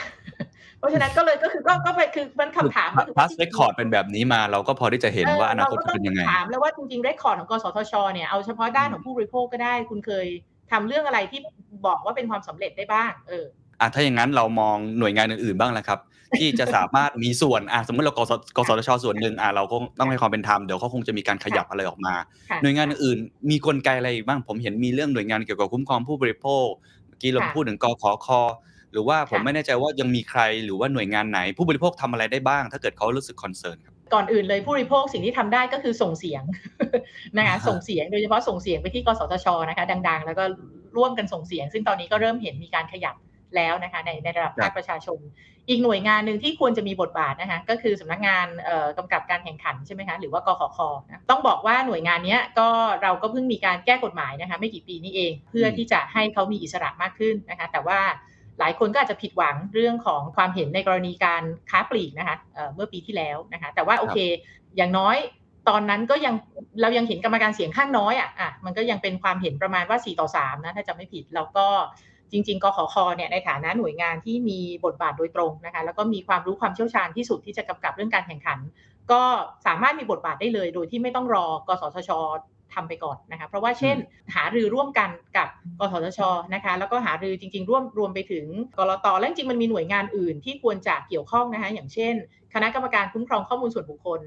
[0.78, 10.26] เพราะฉะนั้นก็เลยก็คือก็ก็เป็นคือมันคำถามก็คือ past record เป็นแบบนี้มาเราก็พอที่จะเห็นว่าอนาคตจะเป็นยังไงถามแล้วว่าจริงๆ record ของกสทชเนี่ยเอาเฉพาะด้านของผู้บริโภคก็ได้คุณเคย
[10.72, 11.40] ทำเรื่องอะไรที่
[11.86, 13.44] บอกว่าเป็นความสำเร็จได้บ้าง เออ
[13.80, 15.98] อะถ้าอย่างนั้นเรามองหน่วยงานอื่นๆบ้างแล้วครับ
[16.38, 22.14] ที่จะสามารถมีส่วนอะสมมติเรากสกสทชส่วนหนึ่งอะเราก็ต้องให้ความเป็นธรรมเดี๋ยวเขาคงจะมีการขยับอะไรออกมา
[22.50, 26.68] ค่ะหน่วยงานอื่นๆมีกลไกอะไรอีกบ้างผมเห็นมีเรื่องหน่วยงานเกี่ยวกับคุ้มครองผู้บริโภค
[27.08, 28.28] เมื่อกี้เราค่ะพูดถึงกขค
[28.92, 36.42] หรือว่าผมค่ะไม่แน่ใจว่ายังมีใครหรือว่าหน่วยงานไหน ผู้บริโภคทำอะไรได้บ้าง ถ้าเกิดเขารู้สึกคอนเซิร์นครับก่อนอื่นเลยผู้บริโภคสิ่งที่ทำได้ก็คือส่งเสียง
[37.38, 40.44] นะคะอ่าส่งเสียงโดยเฉพาะส่งเสียงไปที่กสทชนะคะ ดัง ๆ แล้วก็
[40.96, 43.14] ร่วมกันส่งเสียง ซึ่งตอนนี้ก็เริ่มเห็นมีการขยับ
[43.56, 45.20] แล้วนะคะในในระดับภาคประชาชน
[45.68, 52.68] อีกหน่วยงานหนึ่งที่ควรจะมีบทบาทนะคะก็คือสำนักงานเอ่อกำกับการแข่งขันใช่ไหมคะหรือว่ากขคนะต้องบอกว่าหน่วยงานเนี้ยก็
[53.02, 58.00] เราก็เพิ่งมีการแก้กฎหมายนะคะไม่กี่ปีนี้เอง เพื่อที่จะให้เขามีอิสระมากขึ้นนะคะแต่ว่า
[58.58, 64.18] หลายคนก็อาจจะผิดหวังเรื่องของความเห็นในกรณีการค้าปลีกนะคะเอ่อเมื่อปีที่แล้วนะคะแต่ว่าโอเค
[64.76, 65.16] อย่างน้อย
[65.68, 66.34] ตอนนั้นก็ยัง
[66.80, 71.66] เรายังเห็นกรรมการเสียงข้างน้อยอะอะมันก็ยังเป็นความเห็นประมาณว่า 4 ต่อ 3 นะ ถ้าจำไม่ผิด แล้วก็
[72.32, 78.58] จริง ๆกขคเนี่ยในฐานะหน่วยงานที่มีบทบาทโดยตรงนะคะแล้วก็มีความรู้ความเชี่ยวชาญที่สุดที่จะกำกับเรื่องการแข่งขัน
[79.12, 79.22] ก็
[79.66, 82.10] สามารถมีบทบาทได้เลย โดยที่ไม่ต้องรอกสทช
[82.74, 83.96] ทำไปก่อนนะคะเพราะว่าเช่น
[84.34, 86.20] หารือร่วมกันกับกสทช
[86.54, 88.46] นะคะแล้วก็หารือจริง ๆ ร่วมรวมไปถึง
[88.78, 92.14] กรตและจริงๆมันมีหน่วยงานอื่นที่ควรจะเกี่ยวข้องนะคะอย่างเช่น
[92.54, 94.20] คณะกรรมการคุ้มครองข้อมูลส่วนบุคคล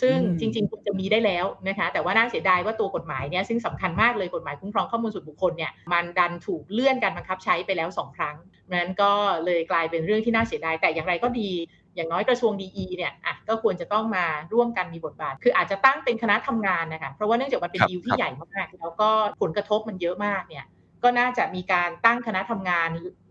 [0.00, 8.36] ซึ่งอืมจริงๆควรจะมีได้แล้วนะคะ แต่ว่าน่าเสียดายว่าตัวกฎหมายเนี่ยซึ่งสำคัญมากเลยกฎหมายคุ้มครองข้อมูลส่วนบุคคลเนี่ยมันดันถูกเลื่อนการบังคับใช้ไปแล้วสองครั้ง
[8.74, 9.12] นั้นก็
[9.44, 11.50] เลยกลายเป็นเรื่องที่น่าเสียดายแต่อย่างไรก็ดี
[11.94, 19.08] อย่างน้อยกระทรวงดีเนี่ยอะก็ควรจะต้องมาร่วมกันมีบทบาท คืออาจจะตั้งเป็นคณะทำงานนะคะเพราะว่าเนื่องจากมันเป็นครับดีลคที่รับใหญ่มากแล้วก็
[19.40, 20.64] ผลกระทบมันเยอะมากเนี่ย
[21.02, 22.88] ก็น่าจะมีการตั้งคณะทำงาน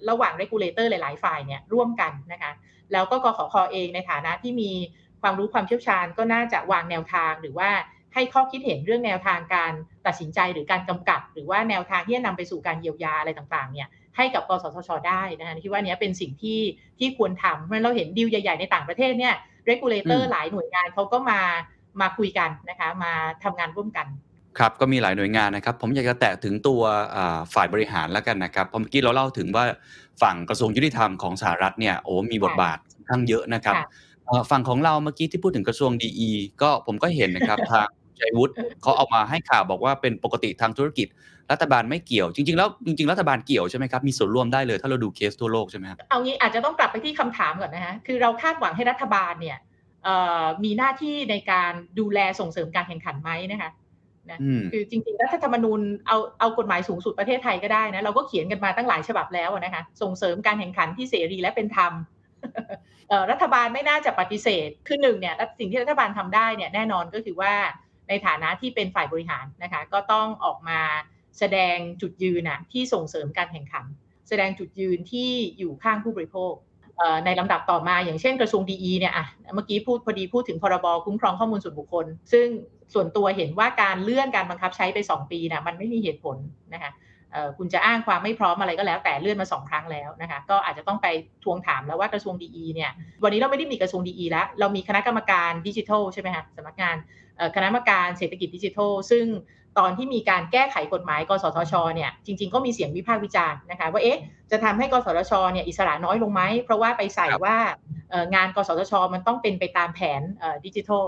[0.09, 2.51] ระหว่าง regulator หลาย ๆ ฝ่ายเนี่ยร่วมกันนะคะ
[2.93, 4.71] แล้วก็กขคเองในฐานะที่มี
[5.21, 7.69] ความรู้ความเชี่ยวชาญก็น่าจะวางแนวทางหรือว่า
[8.13, 9.73] ให้ข้อคิดเห็นเรื่องแนวทางการ
[10.07, 16.59] ตัดสินใจหรือการกำกับ หรือว่าแนวทางที่จะนำไปสู่การเยียวยาอะไรต่างๆเนี่ยให้กับกสทช ได้นะคะคิดว่าเนี้ยเป็นสิ่งที่
[16.99, 19.35] ที่ควรทำเพราะฉะนั้นเราเห็นดีลใหญ่ๆในต่างประเทศเนี่ย
[19.69, 21.39] regulator อืมหลายหน่วยงานเขาก็มา
[22.01, 24.07] มาคุยกันนะคะมาทำงานร่วมกัน
[24.59, 26.81] ครับก็มีหลายหน่วยงานนะครับ ผมอยากจะแตะถึงตัว
[27.15, 29.65] อ่าฝ่ายบริหารแล้วกันนะครับเพราะเมื่อกี้เราเล่าถึงว่า
[30.21, 34.08] ฝั่งกระทรวงยุติธรรมของสหรัฐเนี่ยโอ้มีบทบาทค่อนข้างเยอะนะครับค่ะเอ่อ
[34.51, 36.09] ฝั่งของเราเมื่อกี้ที่พูดถึงกระทรวงดี
[36.61, 37.87] ก็ผมก็เห็นนะครับทาง
[38.19, 41.07] ชัยวุฒิเขาเอามาให้ข่าวบอกว่าเป็นปกติทางธุรกิจ
[41.51, 49.57] รัฐบาลไม่เกี่ยว จริง ๆ แล้วจริงๆรัฐบาลเกี่ยวใช่ไหมครับมีส่วนร่วมได้เลยถ้าเราดูเคสทั่วโลกใช่ไหมครับเอางี้อาจจะต้องกลับไปที่คำถามก่อนนะฮะคือเราคาดหวังให้รัฐบาลเนี่ย
[50.03, 53.71] เอ่อมีหน้าที่ในการดูแลส่งเสริมการแข่งขันไหมนะคะ
[54.29, 62.18] นะอืมคือจริงๆ รัฐธรรมนูญเอาเอากฎหมายสูงสุดประเทศไทยก็ได้นะเราก็เขียนกันมาตั้งหลายฉบับแล้วอะนะคะส่งเสริมการแข่งขันที่เสรีและเป็นธรรมเอ่อ
[63.31, 67.53] รัฐบาลไม่น่าจะปฏิเสธ คือหนึ่งเนี่ยสิ่งที่รัฐบาลทำได้เนี่ยแน่นอนก็คือว่า
[68.09, 70.79] ในฐานะที่เป็นฝ่ายบริหารนะคะก็ต้องออกมา
[71.39, 73.85] แสดงจุดยืนนะที่ส่งเสริมการแข่งขัน
[74.29, 76.53] แสดงจุดยืนที่อยู่ข้างผู้บริโภค
[77.25, 79.25] ในลำดับต่อมาอย่างเช่นกระทรวงดีเนี่ยอะ
[79.55, 82.47] เมื่อกี้พูดพอดีพูดถึงพรบคุ้มครองข้อมูลส่วนบุคคล ซึ่ง
[82.93, 86.37] ส่วนตัวเห็นว่าการเลื่อนการบังคับใช้ไป 2 ปีนะมันไม่มีเหตุผล
[86.73, 86.91] นะคะ
[87.57, 91.07] คุณจะอ้างความไม่พร้อมอะไรก็แล้วแต่เลื่อนมาสองครั้งแล้วนะคะก็อาจจะต้องไป
[91.43, 92.91] ทวงถามแล้วว่ากระทรวงดีเนี่ย
[93.23, 96.95] วันนี้เราไม่ได้มีกระทรวงดีแล้ว เรามีคณะกรรมการดิจิทัลใช่ไหมคะสำนักงาน
[97.37, 99.25] เอ่อคณะกรรมการเศรษฐกิจดิจิทัล ซึ่ง
[99.79, 104.19] ตอนที่มีการแก้ไขกฎหมาย กสทชเนี่ยจริง ๆ ก็มีเสียงวิพากษ์วิจารณ์นะคะว่าเอ๊ะ
[104.51, 107.57] จะทำให้กสทชเนี่ยอิสระน้อยลงไหมเพราะว่าไปใส่ครับว่า
[108.09, 110.21] เอ่องานกสทช มันต้องเป็นไปตามแผน
[110.65, 111.05] ดิจิทัล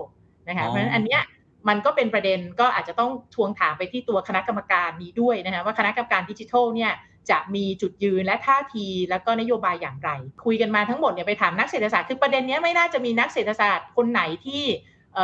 [0.47, 1.21] นะคะอ๋อเพราะฉะนั้นอันเนี้ย
[1.67, 6.91] มันก็เป็นประเด็นก็อาจจะต้องทวงถามไปที่ตัวคณะกรรมการนี้ด้วยนะคะว่าคณะกรรมการดิจิทัลเนี่ย
[7.31, 10.09] จะมีจุดยืนและท่าทีแล้วก็นโยบายอย่างไร
[10.45, 14.63] คุยกันมาทั้งหมดเนี่ยไปถามนักเศรษฐศาสตร์คือประเด็นนี้ไม่น่าจะมีนักเศรษฐศาสตร์คนไหนที่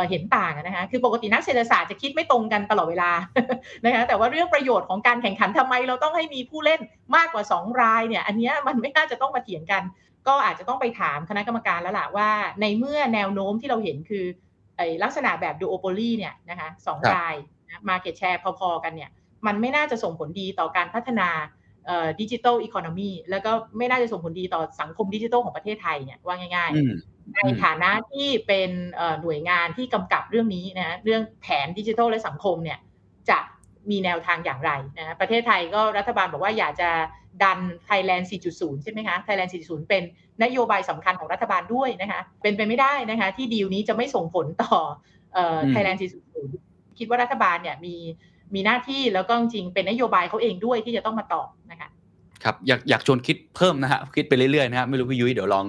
[0.08, 3.10] เห็นต่างนะคะคือปกตินักเศรษฐศาสตร์จะคิดไม่ตรงกันตลอดเวลา
[3.84, 6.80] นะคะแต่ว่าเรื่องประโยชน์ของการแข่งขันทำไม เราต้องให้มีผู้เล่น
[7.16, 9.82] มากกว่า 2 รายเนี่ยอันนี้มันไม่น่าจะต้องมาเถียงกัน
[10.26, 14.24] ก็อาจจะต้องไปถามคณะกรรมการแล้วล่ะว่า ในเมื่อแนวโน้มที่เราเห็นคือ
[15.02, 17.34] ลักษณะแบบดูโอโปลีเนี่ยนะคะสองครับราย
[17.88, 19.10] มาเก็ตแชร์พอๆกันเนี่ย
[19.46, 21.28] มันไม่น่าจะส่งผลดีต่อการพัฒนา
[22.20, 26.92] ดิจิทัลอีโคโนมีแล้วก็ไม่น่าจะส่งผลดีต่อสังคมดิจิทัลของประเทศไทยเนี่ยว่าง่ายๆอืม
[27.34, 32.78] ในฐานะที่เป็นเอ่อหน่วยงานที่กำกับเรื่องนี้นะเรื่องแผนดิจิทัลและสังคมเนี่ย
[33.30, 33.38] จะ
[33.90, 36.90] มีแนวทางอย่างไรนะประเทศไทยก็รัฐบาลบอกว่าอยากจะ
[37.42, 38.24] ดัน Thailand
[38.54, 40.02] 4.0 ใช่ไหมคะ Thailand 4.0 เป็น
[40.42, 44.76] นโยบายสำคัญของรัฐบาลด้วยนะคะ เป็นไปไม่ได้นะคะที่ดีลนี้จะไม่ส่งผลต่อ
[45.34, 45.98] เอ่ออืม Thailand
[46.44, 47.96] 4.0 คิดว่ารัฐบาลเนี่ยมี
[48.54, 51.88] มีหน้าที่แล้วก็จริงๆเป็นนโยบายเขาเองด้วยที่จะต้องมาตอบนะคะ
[52.44, 55.64] ครับอยากอยากชวนคิดเพิ่มนะฮะคิดไปเรื่อยๆนะฮะไม่รู้พี่ยุ้ยเดี๋ยวลอง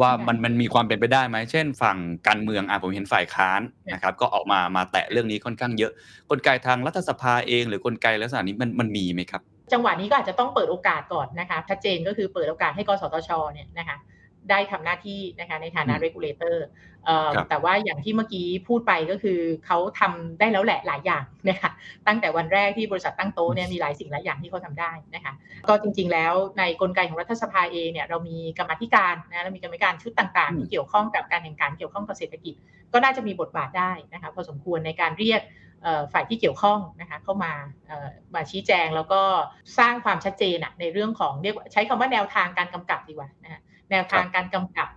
[0.00, 3.60] ว่ามันมันมีความเป็นไปได้ไหมเช่น ฝั่งการเมืองอะผมเห็นฝ่ายค้าน
[3.92, 5.92] นะครับก็ออกมามาแตะเรื่องนี้ค่อนข้างเยอะ
[6.30, 13.98] กลไกทางรัฐสภาเอง หรือกลไกลักษณะนี้มันมันมีไหมครับ จังหวะนี้ก็อาจจะต้องเปิดโอกาสก่อนนะคะชัดเจนก็คือเปิดโอกาสให้กสทชเนี่ยนะคะ
[14.50, 16.56] ได้ทำหน้าที่นะคะในฐานะอืม regulator
[17.04, 21.70] เอ่อครับแต่ว่าอย่างที่เมื่อกี้พูดไปก็คือเขาทำได้แล้วแหละหลายอย่างนะคะ
[22.06, 25.32] ตั้งแต่วันแรกที่บริษัทตั้งโต๊ะเนี่ยมีหลายสิ่งหลายอย่างที่เขาทำได้นะคะ
[25.68, 32.54] ก็จริงๆแล้วในกลไกของรัฐสภาเองเนี่ยเรามีกรรมาธิการนะเรามีกรรมาธิการชุดต่างอืมๆที่เกี่ยวข้องกับการแข่งขันเกี่ยวข้องกับเศรษฐกิจ
[32.92, 35.63] ก็น่าจะมีบทบาทได้นะคะพอสมควรในการเรียกเอ่อ
[36.12, 37.52] ฝ่ายที่เกี่ยวข้องนะคะเข้ามา
[37.86, 39.20] เอ่อมาชี้แจงแล้วก็
[39.78, 44.88] สร้างความชัดเจนอะในเรื่องของเรียกว่าใช้คำว่าแนวทางการกำกับดีกว่านะคะแนวทางการกำกับ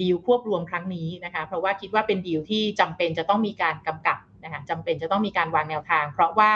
[0.00, 6.52] ดีลควบรวมครั้งนี้นะคะเพราะว่าคิดว่าเป็นดีลที่จำเป็นจะต้องมีการกำกับนะคะจำเป็นจะต้องมีการวางแนวทาง เพราะว่า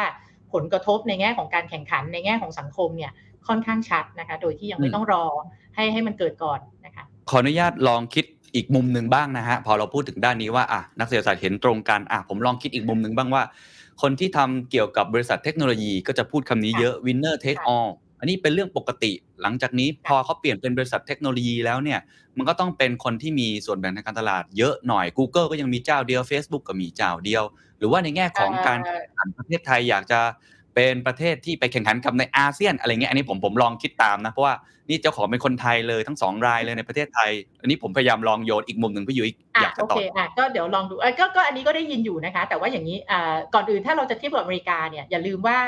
[0.53, 3.13] ผลกระทบในแง่ของการแข่งขันในแง่ของสังคมเนี่ย
[3.49, 5.25] ค่อนข้างชัดนะคะโดยที่ยังไม่ต้องรอ
[5.75, 13.43] ให้ให้มันเกิดก่อนนะคะขออนุญาตลองคิด อีกมุมหนึ่งบ้างนะฮะพอเราพูดถึงด้านนี้ว่าอะนักเศรษฐศาสตร์เห็นตรงกันอะผมลองคิดอีกมุมหนึ่งบ้างว่า
[14.03, 22.01] คนที่ทำเกี่ยวกับบริษัทเทคโนโลยีก็จะพูดคำนี้เยอะ winner take ค่ะ all อันนี้เป็นเรื่องปกติ หลังจากนี้พอเขาเปลี่ยนเป็นบริษัทเทคโนโลยีแล้วเนี่ย
[22.37, 27.45] มันก็ต้องเป็นคนที่มีส่วนแบ่งทางการตลาดเยอะหน่อย Google ก็ยังมีเจ้าเดียว Facebook ก็มีเจ้าเดียว
[27.79, 30.21] หรือว่าในแง่ของการเอ่อแข่งขันประเทศไทยอยากจะ
[30.75, 34.55] เป็นประเทศที่ไปแข่งขันกับในอาเซียนอะไรเงี้ยอันนี้ผมผมลองคิดตามนะเพราะว่า
[34.89, 37.31] นี่เจ้าของเป็นคนไทยเลยทั้งสองรายเลยในประเทศไทย
[37.61, 45.59] อันนี้ผมพยายามลองโยนอีกมุมหนึ่งพี่ยุ้ยอยากจะโอตอบเคอะก็เดี๋ยวลองดูเอ้ยก็ก็อันนี้ก็ได้ยินอยู่นะคะ แต่ว่าอย่างนี้อ่าก่อนอื่นถ้าเราจะเทียบกับอเมริกาเนี่ยอย่าลืมว่า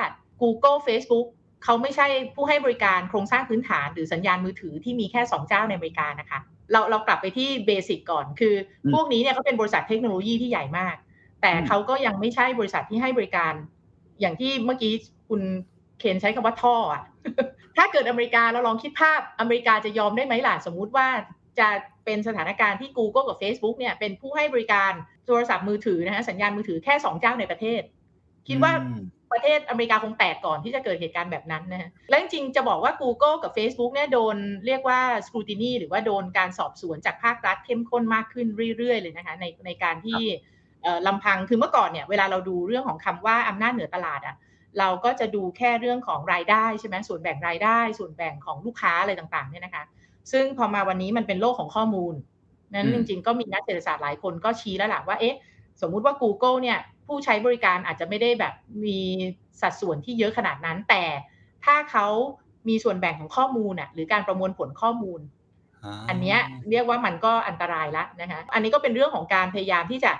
[0.42, 1.26] Google Facebook
[1.64, 6.40] เขาไม่ใช่ผู้ให้บริการโครงสร้างพื้นฐานหรือสัญญาณมือถือที่มีแค่ 2 เจ้าในอเมริกานะคะ
[6.72, 10.96] เราเรากลับไปที่เบสิกก่อนคืออมพวกนี้เนี่ยเขาเป็นบริษัทเทคโนโลยีที่ใหญ่มาก
[11.42, 13.52] แต่อืมเขาก็ยังไม่ใช่บริษัทที่ให้บริการ
[14.22, 14.92] อย่างที่เมื่อกี้
[15.28, 15.42] คุณ
[15.98, 17.02] เคนใช้คำว่าท่ออะ
[17.76, 21.08] ถ้าเกิดอเมริกาเราลองคิดภาพอเมริกาจะยอมได้ไหมล่ะ สมมุติว่า
[21.58, 21.68] จะ
[22.04, 24.92] เป็นสถานการณ์ที่ Google กับ Facebook เนี่ยเป็นผู้ให้บริการ
[25.26, 27.82] โทรศัพท์มือถือนะฮะสัญญาณมือถือแค่2เจ้าในประเทศ
[28.48, 40.40] คิดว่าอืมประเทศอเมริกาคงแตกก่อนที่จะเกิดเหตุการณ์แบบนั้นนะฮะและจริงๆจะบอกว่า Google กับ Facebook เนี่ยโดนเรียกว่า scrutiny หรือว่าโดนการสอบสวนจากภาครัฐเข้มข้นมากขึ้นเรื่อยๆ เลยนะคะในในการที่เอ่อ
[41.06, 44.36] ลำพังคือเมื่อก่อนเนี่ยเวลาเราดูเรื่องของคำว่าอำนาจเหนือตลาดอะ
[44.78, 49.84] เราก็จะดูแค่เรื่องของรายได้ใช่ไหมส่วนแบ่งรายได้ ส่วนแบ่งของลูกค้าอะไรต่างๆเนี่ยนะคะ
[50.32, 52.14] ซึ่งพอมาวันนี้มันเป็นโลกของข้อมูล
[52.74, 55.36] นั้นอืจมริง ๆ ก็มีนักเศรษฐศาสตร์หลายคนก็ชี้แล้วล่ะว่าเอ๊ะ
[55.80, 58.98] สมมุติว่า Google เนี่ยผู้ใช้บริการอาจจะไม่ได้แบบมี
[59.60, 61.02] สัดส่วนที่เยอะขนาดนั้น แต่
[61.64, 62.06] ถ้าเขา
[62.68, 65.20] มีส่วนแบ่งของข้อมูลน่ะหรือการประมวลผลข้อมูล
[66.08, 66.38] อันเนี้ย
[66.70, 70.12] เรียกว่ามันก็อันตรายละนะคะอันนี้ก็เป็นเรื่องของการพยายามที่จะ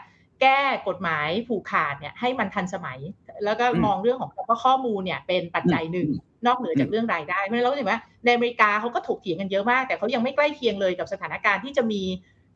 [0.42, 2.98] แก้กฎหมายผูกขาดเนี่ยให้มันทันสมัย
[3.44, 12.02] แล้วก็อืมมองเรื่องของว่าข้อมูลเนี่ยเป็นปัจจัยหนึ่งอืมนอกเหนือจากเรื่องรายได้เพราะฉะนั้นเราก็เห็นว่าในอเมริกาเขาก็ถกเถียงกันเยอะมาก แต่เขายังไม่ใกล้เคียงเลยกับสถานการณ์ที่จะมี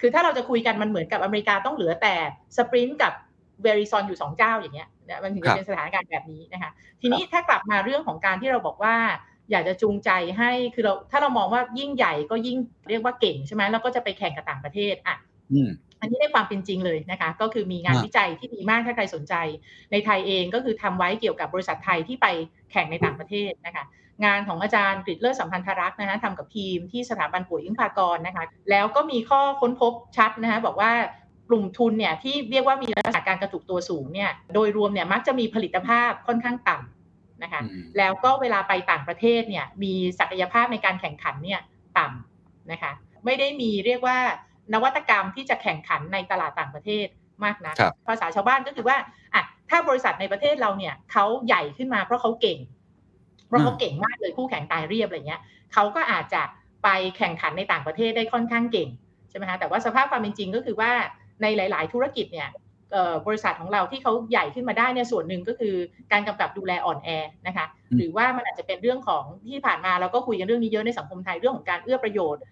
[0.01, 2.14] คือถ้าเราจะคุยกันมันเหมือนกับอเมริกาต้องเหลือแต่
[2.57, 3.12] สปรินต์กับ
[3.62, 6.70] เวริซอนอยู่สองเจ้าอย่างเงี้ยนะมันถึงครัจะบเป็นสถานการณ์แบบนี้นะคะ
[7.01, 8.96] ทีนี้ถ้ากลับมาเรื่องของการที่เราบอกว่า
[9.51, 12.57] อยากจะจูงใจให้คือเราถ้าเรามองว่ายิ่งใหญ่ก็ยิ่ง
[12.88, 15.16] เรียกว่าเก่งใช่ไหมแล้วก็จะไปแข่งกับต่างประเทศอะ
[15.98, 19.35] อืมอันนี้ในความเป็นจริงเลยนะคะ ก็คือมีงานอ่าวิจัยที่ดีมากถ้าใครสนใจ
[19.92, 22.26] ในไทยเองก็คือทำไว้เกี่ยวกับบริษัทไทยที่ไป
[22.72, 23.85] แข่งในต่างประเทศนะคะ
[24.24, 30.92] งานของอาจารย์กฤษเลิศสัมพันธรักษ์นะคะทำกับทีมที่สถาบันปุ๋ยอิงพากรนะคะ แล้วก็มีข้อค้นพบชัดนะคะบอกว่า
[31.48, 41.61] กลุ่มทุนเนี่ยที่เรียกว่ามีลักษณะการกระจุกตัวสูงเนี่ยโดยรวมเนี่ยมักจะมีผลิตภาพค่อนข้างต่ำนะคะอืมแล้วก็เวลาไปต่างประเทศเนี่ยมีศักยภาพในการแข่งขันเนี่ย
[41.98, 42.92] ต่ำนะคะ
[43.24, 44.18] ไม่ได้มีเรียกว่า
[44.74, 47.07] นวัตกรรมที่จะแข่งขันในตลาดต่างประเทศ
[47.44, 48.96] มากนะครับภาษาชาวบ้านก็คือว่า
[49.35, 52.59] อะถ้าบริษัทในประเทศเราเนี่ยเขาใหญ่ขึ้นมาเพราะเขาเก่ง
[53.46, 55.40] เพราะเขาเก่งมากเลยคู่แข่งตายเรียบอะไรเงี้ย
[55.74, 56.42] เขาก็อาจจะ
[56.85, 58.88] ไปแข่งขันในต่างประเทศได้ค่อนข้างเก่ง
[59.31, 60.92] ใช่ไหมคะแต่ว่าสภาพความเป็นจริงก็คือว่า
[61.42, 62.48] ในหลาย ๆ ธุรกิจเนี่ย
[62.92, 65.74] เอ่อบริษัทของเราที่เขาใหญ่ขึ้นมาได้เนี่ยส่วนหนึ่งก็คือ
[66.12, 67.09] การกำกับดูแลอ่อนแอ
[67.46, 72.46] นะคะอืมหรือว่ามันอาจจะเป็นเรื่องของที่ผ่านมาเราก็คุยกันเรื่องนี้เยอะในสังคมไทยเรื่องของการเอื้อประโยชน์เ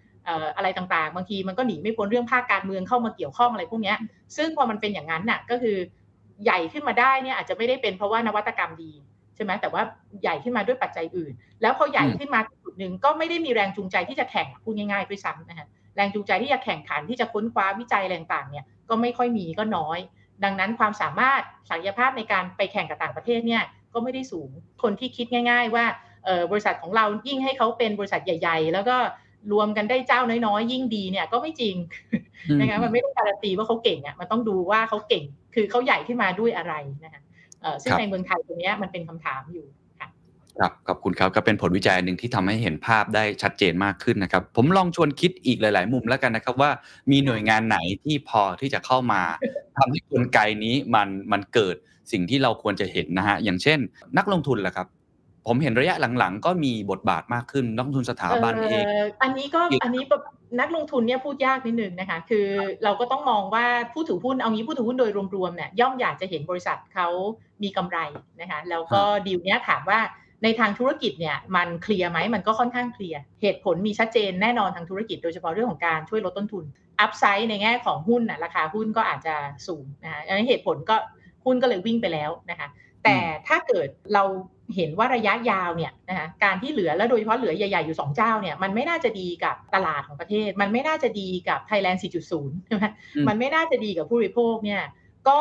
[0.55, 3.93] อะไรต่างๆ บางทีมันก็หนีไม่พ้นเรื่องภาคการเมืองเข้ามาเกี่ยวข้องอะไรพวกนี้
[4.37, 5.77] ซึ่งพอมันเป็นอย่างนั้นน่ะก็คือ
[6.43, 8.91] ใหญ่ขึ้นมาได้เนี่ยอาจจะไม่ได้เป็นเพราะว่านวัตกรรมดี
[9.35, 9.81] ใช่ไหมแต่ว่า
[10.21, 19.99] ใหญ่ขึ้นมาด้วยปัจจัยอื่น แล้วพอใหญ่ขึ้นมาจุดหนึ่งก็ไม่ได้มีแรงจูงใจที่จะแข่งพูดง่ายๆด้วยซ้ำนะฮะแรงจูงใจที่จะแข่งขันที่จะค้นคว้าวิจัยอะไรต่างเนี่ยก็ไม่ค่อยมีก็น้อย
[20.43, 24.49] ดังนั้นความสามารถศักยภาพในการไปแข่งกับต่างประเทศเนี่ยก็ไม่ได้สูง
[24.83, 25.85] คนที่คิดง่าย ๆ ว่า
[26.51, 28.97] บริษัทของเรายิ่งให้เขาเป็นบริษัทใหญ่ ๆ แล้วก็
[29.53, 31.75] รวมกันได้เจ้าน้อยๆ ยิ่งดีเนี่ยก็ไม่จริง
[32.59, 35.23] นะคะมันไม่ได้การันตีว่าเขาเก่งอะมันต้องดูว่าเขาเก่ง
[35.55, 37.21] คือเขาใหญ่ขึ้นมาด้วยอะไรนะคะ
[37.61, 39.65] เอ่อซึ่งครับในเมืองไทยตรงเนี้ยมันเป็นคำถามอยู่
[39.99, 40.07] ค่ะ
[40.59, 46.71] ครับขอบคุณครับก็เป็นผลวิจัยหนึ่งที่ทำให้เห็นภาพได้ชัดเจนมากขึ้นนะครับ ผมลองชวนคิดอีกหลาย ๆ มุมแล้วกันนะครับว่า
[47.11, 49.21] มีหน่วยงานไหนที่พอที่จะเข้ามา
[49.77, 51.75] ทำให้กลไกนี้มันมันเกิด
[52.11, 53.79] สิ่งที่เราควรจะเห็นนะฮะอย่างเช่น
[54.17, 54.87] นักลงทุนล่ะครับ
[55.47, 58.83] ผมเห็นระยะหลังๆ ก็มีบทบาทมากขึ้นนักลงทุนสถาบันเอง
[59.21, 60.23] อันนี้ก็อีกอันนี้แบบ
[60.59, 62.47] นักลงทุนเนี่ยพูดยากนิดนึงนะคะ คือ
[62.83, 67.07] เราก็ต้องมองว่าผู้ถือหุ้นเอางี้ผู้ถือหุ้นโดยรวมๆเนี่ยย่อมอยากจะเห็นบริษัทเขา
[67.63, 67.97] มีกำไร
[68.41, 69.99] นะคะแล้วก็ดีลเนี้ยถามว่า
[70.43, 76.65] ในทางธุรกิจเนี่ยมันเคลียร์ไหมมันก็ค่อนข้างเคลียร์เหตุผลมีชัดเจนแน่นอนทางธุรกิจโดยเฉพาะเรื่องของการช่วยลดต้นทุน
[76.99, 79.35] อัพไซด์ในแง่ของหุ้นน่ะราคาหุ้นก็อาจจะ
[79.67, 80.95] สูงนะคะอันนี้เหตุผลก็
[81.45, 82.67] หุ้นก็เลยวิ่งไปแล้วนะคะ
[83.03, 83.17] แต่
[83.47, 84.23] ถ้าเกิดเรา
[84.75, 92.85] เห็นว่าระยะยาวเนี่ยนะคะการที่เหลือแล้วโดยเฉพาะเหลือใหญ่ๆอยู่ 2 เจ้าเนี่ยมันไม่น่าจะดีกับตลาดของประเทศ มันไม่น่าจะดีกับ Thailand 4.0 ใช่ไหม
[93.15, 94.81] อืมมันไม่น่าจะดีกับผู้บริโภคเนี่ย
[95.27, 95.39] ก็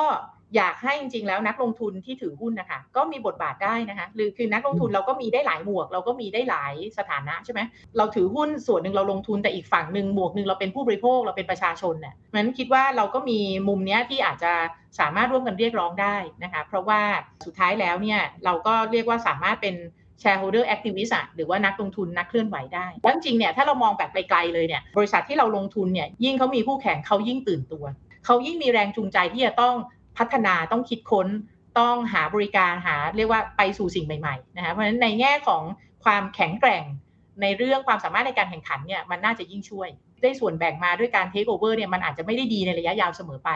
[0.57, 7.61] อยากให้จริงๆแล้วนักลงทุนที่ถือหุ้นนะคะก็มีบทบาทได้นะคะหรือคือนักลงทุนเราก็มีได้หลายหมวก เราก็มีได้หลายสถานะใช่ไหม
[7.97, 14.53] เราถือหุ้นส่วนหนึ่งเราลงทุนแต่อีกฝั่งหนึ่งหมวกหนึ่งเราเป็นผู้บริโภคเราเป็นประชาชนเนี่ยนั้นคิดว่าเราก็มีมุมเนี้ยที่อาจจะ
[15.01, 17.01] สามารถร่วมกันเรียกร้องได้นะคะ เพราะว่า
[17.47, 19.75] สุดท้ายแล้วเนี่ยเราก็เรียกว่าสามารถเป็น
[20.23, 27.85] shareholder activist อะหรือว่านักลงทุนนักเคลื่อนไหวได้แล้วจริงเนี่ยถ้าเรามองแบบไกลๆเลยเนี่ยบริษัทที่เราลงทุนเนี่ยยิ่งเขามีคู่แข่งเขายิ่งตื่นตัว
[28.25, 29.75] เขายิ่งมีแรงจูงใจที่จะต้อง
[30.19, 31.29] พัฒนาต้องคิดค้น
[31.79, 35.63] ต้องหาบริการหาเรียกว่าไปสู่สิ่งใหม่ๆนะคะเพราะฉะนั้นในแง่ของ
[36.05, 36.85] ความแข็งแกร่ง
[37.43, 39.89] ในเรื่องความสามารถในการแข่งขันเนี่ยมันน่าจะยิ่งช่วย
[40.23, 43.51] ได้ส่วนแบ่งมาด้วยการเทคโอเวอร์เนี่ยมันอาจจะไม่ได้ดีในระยะยาวเสมอไป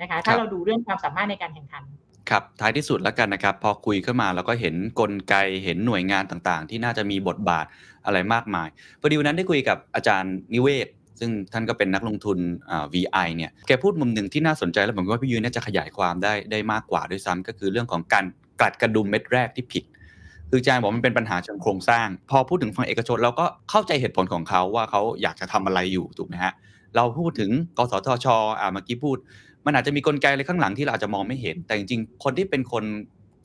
[0.00, 1.82] นะคะ ถ้าครับเราดูเรื่องความสามารถในการแข่งขัน
[2.30, 5.34] ครับท้ายที่สุดแล้วกันนะครับ พอคุยขึ้นมาแล้วก็เห็นกลไก
[5.64, 7.66] เห็นหน่วยงานต่างๆ ที่น่าจะมีบทบาท
[8.06, 8.68] อะไรมากมาย
[9.00, 10.88] พอดีวันนั้นได้คุยกับอาจารย์นิเวศ
[11.20, 12.38] ซึ่งท่านก็เป็นนักลงทุน
[12.70, 18.24] อ่า VI เนี่ยแกพูดมุมหนึ่งที่น่าสนใจแล้วผมว่าพี่ยืนน่าจะขยายความได้ได้มากกว่าด้วยซ้ำก็คือเรื่องของการ
[18.60, 19.84] กลัดกระดุมเม็ดแรกที่ผิด
[20.50, 26.52] คืออาจารย์บอกมันเป็นปัญหาเชิงโครงสร้าง พอพูดถึงฝั่งเอกชนเราก็เข้าใจเหตุผลของเขาว่าเขาอยากจะทำอะไรอยู่ถูกไหมฮะ
[26.96, 28.26] เราพูดถึงกสทช
[28.60, 29.18] อ่าเมื่อกี้พูด
[29.66, 32.84] มันอาจจะมีกลไกอะไรข้างหลังที่เราอาจจะมองไม่เห็น แต่จริงๆ คนที่เป็นคน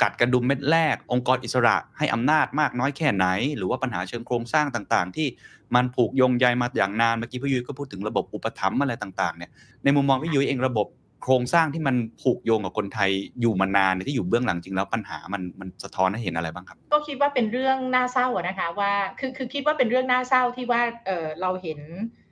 [0.02, 3.26] กัดกระดุมเม็ดแรก องค์กรอิสระให้อำนาจมากน้อยแค่ไหน
[3.58, 5.28] หรือว่าปัญหาเชิงโครงสร้างต่างๆ ที่
[5.76, 9.52] มันผูกโยงใยมาอย่างนาน เมื่อกี้พี่ยุ้ยก็พูดถึงระบบอุปถัมภ์อะไรต่างๆเนี่ย
[9.84, 10.88] ในมุมมองพี่ยุ้ยเองระบบ
[11.24, 13.10] โครงสร้างที่มันผูกโยงกับคนไทย
[13.42, 21.80] อยู่มานานที่อยู่เบื้องหลังจริงแล้วปัญหามันมันสะท้อนให้เห็นอะไรบ้างครับ ก็คิดว่าเป็นเรื่องน่าเศร้านะคะว่าคือคือคิดว่าเป็นเรื่องน่าเศร้าที่ว่าเออเราเห็น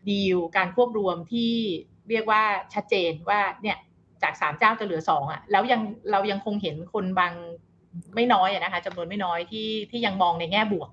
[0.10, 1.54] ดีลการควบรวมที่
[2.10, 2.41] เรียกว่า
[2.74, 3.78] ชัดเจนว่าเนี่ย
[4.24, 5.82] จากสามเจ้าจะเหลือสองอะแล้วยัง
[6.12, 7.34] เรายังคงเห็นคนบาง
[8.16, 10.89] ไม่น้อยอะนะคะจำนวนไม่น้อยที่ที่ยังมองในแง่บวก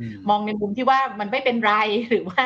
[0.00, 1.72] อืมมองในมุมที่ว่ามันไม่เป็นไร
[2.08, 2.44] หรือว่า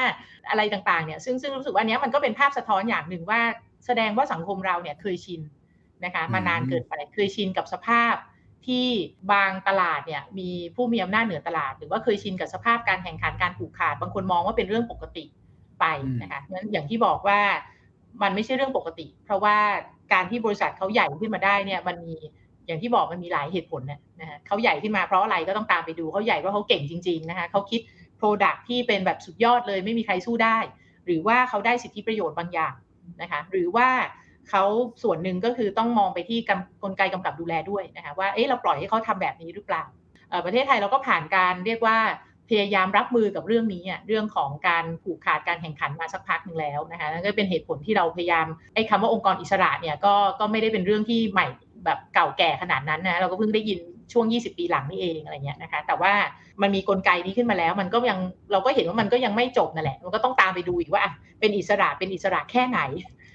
[0.51, 3.41] อะไรต่างๆเนี่ย ซึ่งซึ่งรู้สึกว่าอันเนี้ยมันก็เป็นภาพสะท้อนอย่างหนึ่งว่า
[3.87, 5.41] แสดงว่าสังคมเราเนี่ยเคยชิน
[6.05, 8.15] นะคะมานานเกินไปเคยชินกับสภาพ
[8.67, 8.87] ที่
[9.33, 15.25] บางตลาดเนี่ยมีผู้มีอำนาจเหนือตลาด หรือว่าเคยชินกับสภาพการแข่งขันการผูกขาด บางคนมองว่าเป็นเรื่องปกติ
[15.83, 15.87] ไป
[16.23, 17.41] นะคะนั้นอย่างที่บอกว่า
[18.23, 19.57] มันไม่ใช่เรื่องปกติ เพราะว่า
[20.13, 22.17] การที่บริษัทเขาใหญ่ขึ้นมาได้เนี่ยมันมี
[22.67, 27.81] อย่างที่บอกมันมีหลายเหตุผลนะนะฮะเขาใหญ่ขึ้นมาเพราะอะไรก็ต้องตามไปดูเขาใหญ่เพราะเขาเก่งจริงๆนะคะเขาคิด
[28.21, 30.59] Product ที่เป็นแบบสุดยอดเลยไม่มีใครสู้ได้
[31.07, 32.75] หรือว่าเขาได้สิทธิประโยชน์บางอย่าง
[33.23, 33.89] นะคะหรือว่า
[34.51, 34.65] เขา
[35.03, 39.85] ส่วนหนึ่งก็คือต้องมองไปที่กำกลไกกำกับดูแลด้วยนะคะว่าเอ๊ะเราปล่อยให้เขาทำแบบนี้หรือเปล่า
[40.29, 41.99] เอ่อประเทศไทยเราก็ผ่านการเรียกว่า
[42.49, 51.47] พยายามรับมือกับเรื่องนี้อะเรื่องของการผูกขาดการแข่งขันมาสักพักหนึ่งแล้วนะคะนั่นก็เป็นเหตุผลที่เราพยายามไอ้คำว่าองค์กรอิสระเนี่ยก็ก็ไม่ได้เป็นเรื่องที่ใหม่
[51.85, 53.79] แบบเก่าแก่ขนาดนั้นนะเราก็เพิ่งได้ยิน
[54.13, 56.13] ช่วง 20 ปีหลังนี่เองอะไรเงี้ยนะคะ แต่ว่า
[56.63, 58.19] มันมีกลไกนี้ขึ้นมาแล้ว มันก็ยัง
[58.53, 61.03] เราก็เห็นว่ามันก็ยังไม่จบนั่นแหละ มันก็ต้องตามไปดูอีกว่า
[61.41, 62.81] เป็นอิสระเป็นอิสระแค่ไหน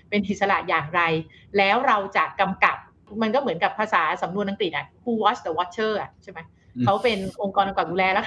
[0.10, 1.02] เป็นอิสระอย่างไร
[1.58, 2.78] แล้วเราจะกำกับ
[3.22, 6.40] มันก็เหมือนกับภาษาสำนวนอังกฤษอะ who watch the watcher อะใช่ไหม
[6.86, 8.26] เขาเป็นองค์กรกำกับดูแลแล้ว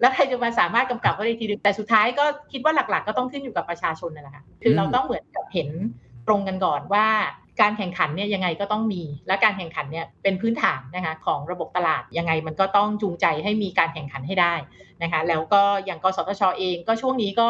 [0.00, 5.68] แล้วใครจะมาสามารถกำกับเขาได้ทีนึงแต่สุดท้ายก็คิดว่าหลัก ๆ ก็ต้องขึ้นอยู่กับประชาชนนั่นแหละค่ะคือเราต้องเหมือนกับเห็น
[6.26, 7.06] ตรงกันก่อนว่า
[7.60, 14.54] การแข่งขันเนี่ยยังไงก็ต้องมี และการแข่งขันเนี่ยเป็นพื้นฐานนะคะของระบบตลาดยังไงมันก็ต้องจูงใจให้มีการแข่งขันให้ได้
[15.02, 17.48] นะคะแล้วก็อย่างกสทชเองก็ช่วงนี้ก็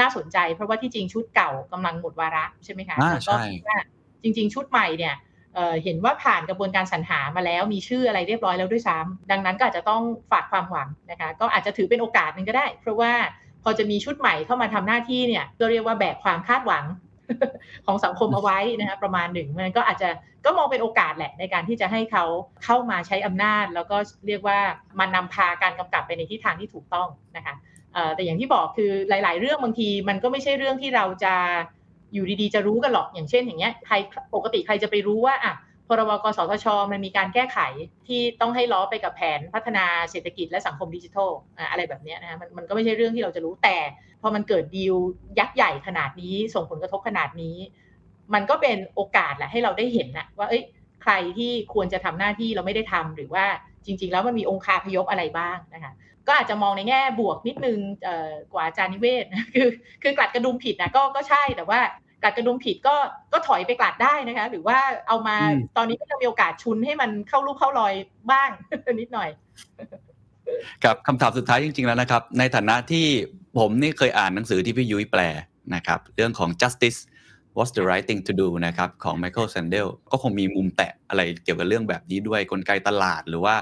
[0.00, 3.78] น่าสนใจ เพราะว่าที่จริงชุดเก่ากำลังหมดวาระใช่ไหมคะอ่าแล้วก็ใช่คิดว่า
[4.22, 5.14] จริง ๆ ชุดใหม่เนี่ย
[5.54, 13.12] เเห็นว่าผ่านกระบวนการสรรหามาแล้วมีชื่ออะไรเรียบร้อยแล้วด้วยซ้ำดังนั้นก็อาจจะต้องฝากความหวังนะคะก็อาจจะถือเป็นโอกาสหนึ่งก็ได้ เพราะว่า
[13.62, 16.84] พอจะมีชุดใหม่เข้ามาทำหน้าที่เนี่ยก็เรียกว่าแบกความคาดหวัง
[17.86, 20.08] ของสังคมเอาไว้นะคะประมาณหนึ่งมันก็อาจจะ
[20.44, 22.24] ก็มองเป็นโอกาสแหละในการที่จะให้เขา
[22.64, 23.96] เข้ามาใช้อำนาจ แล้วก็
[24.26, 24.58] เรียกว่า
[24.98, 27.54] มันนำพาการกำกับไปในทิศทางที่ถูกต้องนะคะ
[28.14, 31.34] แต่อย่างที่บอกคือหลาย ๆ เรื่องบางทีมันก็ไม่ใช่เรื่องที่เราจะ
[32.12, 33.94] อยู่ดีๆจะรู้กันหรอกอย่างเช่น อย่างเงี้ยใคร
[34.34, 35.54] ปกติใครจะไปรู้ว่าอะ
[35.88, 37.58] พรบกสทช มันมีการแก้ไข
[38.06, 41.30] ที่ต้องให้ล้อไปกับแผนพัฒนาเศรษฐกิจและสังคมดิจิทัล
[41.70, 43.76] อะไรแบบเนี้ยนะมันมันก็ไม่ใช่เรื่องที่เราจะรู้แต่
[44.22, 44.94] พอมันเกิดดีล
[45.38, 47.56] ยักษ์ใหญ่ขนาดนี้ ส่งผลกระทบขนาดนี้
[48.34, 50.62] มันก็เป็นโอกาสแหละให้เราได้เห็นนะว่าเอ้ย
[51.02, 53.44] ใครที่ควรจะทำหน้าที่เราไม่ได้ทำหรือว่า
[53.84, 55.92] จริง ๆ แล้วมันมีองค์คาพยพอะไรบ้างนะคะ
[56.26, 57.78] ก็อาจจะมองในแง่บวกนิดนึง
[58.52, 59.24] กว่าอาจารย์นิเวศ
[59.54, 59.68] คือ
[60.02, 61.80] คือกลัดกระดุมผิดนะก็ก็ใช่แต่ว่า
[62.22, 62.96] กลัดกระดุมผิดก็
[63.32, 64.78] ก็ถอยไปกลัดได้นะคะ หรือว่า
[65.08, 65.36] เอามา
[65.76, 67.94] ตอนนี้ก็จะมีโอกาสชุนให้มันเข้ารูปเข้ารอย
[68.30, 68.50] บ้าง
[69.00, 69.30] นิดหน่อย
[70.84, 73.06] ครับคำถามสุดท้ายจริง ๆ แล้วนะครับ ในฐานะที่
[73.58, 75.20] ผมนี่เคยอ่านหนังสือที่พี่ยุ้ยแปล
[75.74, 76.98] นะครับ เรื่องของ justice
[77.56, 83.54] what's the right thing to do นะครับของ Michael Sandel ก็คงมีมุมแตะอะไรเกี่ยวกับเรื่องแบบนี้ด้วยกลไกตลาด หรือว่า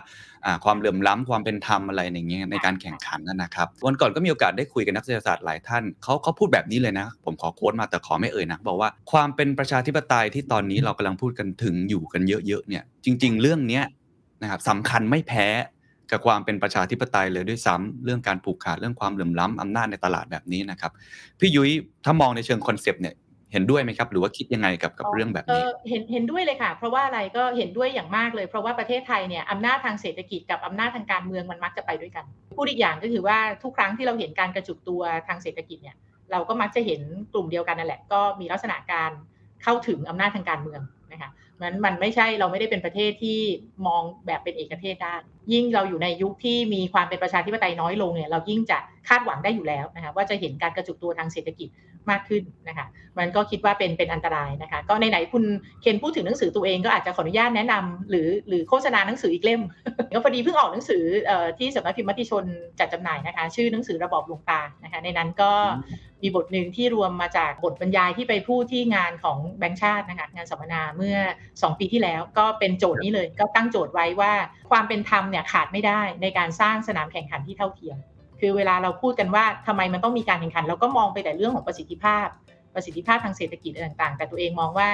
[0.64, 13.84] ความเหลื่อมล้ำความเป็นธรรมอะไรอย่างเงี้ยในการแข่งขันนะครับวันก่อนก็มีโอกาสได้คุยกับนักเศรษฐศาสตร์หลายท่านเขาเขาพูดแบบนี้เลยนะ ผมขอโค้ดมาแต่ขอไม่เอ่ยนะบอกว่าความเป็นประชาธิปไตยที่ตอนนี้เรากำลังพูดกันถึงอยู่กันเยอะๆเนี่ยจริง ๆ เรื่องเนี้ย
[14.42, 15.46] นะครับสำคัญไม่แพ้
[16.10, 20.92] กับความเป็นประชาธิปไตยเลยด้วยซ้ำเรื่องการผูกขาดเรื่องความเหลื่อมล้ำอำนาจในตลาดแบบนี้นะครับ
[21.38, 21.70] พี่ยุ้ย
[22.04, 23.14] ถ้ามองในเชิงคอนเซปต์เนี่ย
[23.52, 32.24] เห็นด้วยไหมครับ หรือว่าคิดยังไงกับกับเรื่องแบบนี้เห็นเห็นด้วยเลยค่ะ เพราะว่าอะไรก็เห็นด้วยอย่างมากเลย เพราะว่าประเทศไทยเนี่ยอำนาจทางเศรษฐกิจกับอำนาจทางการเมืองมันมักจะไปด้วยกัน
[32.56, 35.96] พูดอีกอย่างก็คือว่าทุกครั้งที่เราเห็นการกระจุกตัวทางเศรษฐกิจเนี่ย
[36.32, 37.00] เราก็มักจะเห็น
[37.32, 39.10] กลุ่มเดียวกันนั่นแหละ ก็มีลักษณะการ
[39.62, 40.80] เข้าถึงอำนาจทางการเมือง
[41.12, 41.30] นะคะ
[41.60, 43.38] มันมันไม่ใช่เราไม่ได้เป็นประเทศที่
[43.86, 45.14] มองแบบเป็นเอกเทศได้
[45.52, 48.78] ยิ่งเราอยู่ในยุคที่มีความเป็นประชาธิปไตยน้อยลงเนี่ยเรายิ่งจะ
[49.08, 51.68] คาดหวังได้อยู่แล้วนะคะว่าจะเห็นการกระจุกตัวทางเศรษฐกิจ
[52.10, 52.86] มากขึ้นนะคะ
[53.18, 55.44] มันก็คิดว่าเป็นเป็นอันตรายนะคะก็ในไหนคุณ
[55.82, 59.62] เคนพูดถึงหนังสือตัวเองก็อาจจะขออนุญาตแนะนำหรือหรือโฆษณาหนังสืออีกเล่ม
[60.14, 61.04] ก็พอดีเพิ่งออกหนังสือ
[61.58, 62.44] ที่สำนักพิมพ์มติชน
[62.78, 65.52] จัดจำหน่ายนะคะ ชื่อหนังสือระบอบลวงตานะคะในนั้นก็
[66.22, 71.16] มีบทหนึ่งที่รวมมาจากบทบรรยายที่ไปพูดที่งานของแบงค์ชาตินะคะงานสัมมนาเมื่อ
[71.48, 74.32] 2 ปีที่แล้ว ก็เป็นโจทย์นี้เลย ก็ตั้งโจทย์ไว้ว่า
[74.70, 77.98] ความเป็นธรรมเนี่ยขาดไม่ได้ในการสร้างสนามแข่งขันที่เท่าเทียม
[78.40, 82.26] คือเวลาเราพูดกันว่าทำไมมันต้องมีการแข่งขัน เราก็มองไปแต่เรื่องของประสิทธิภาพ
[82.74, 84.90] ประสิทธิภาพทางเศรษฐกิจต่างๆ แต่ตัวเองมองว่า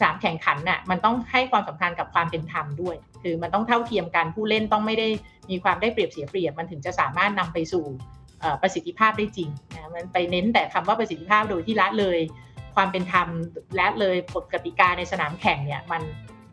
[0.00, 5.08] สามแข่งขันน่ะมันต้องให้ความสำคัญกับความเป็นธรรมด้วย คือมันต้องเท่าเทียมกันผู้เล่นต้องไม่ได้
[5.50, 7.84] มีความได้เปรียบเสียเปรียบมันถึงจะสามารถนำไปสู่
[8.62, 12.18] ประสิทธิภาพได้จริงนะมันไปเน้นแต่คำว่าประสิทธิภาพโดยที่ละเลย
[12.76, 13.28] ความเป็นธรรม
[13.76, 16.02] และเลยกฎกติกาในสนามแข่งเนี่ยมัน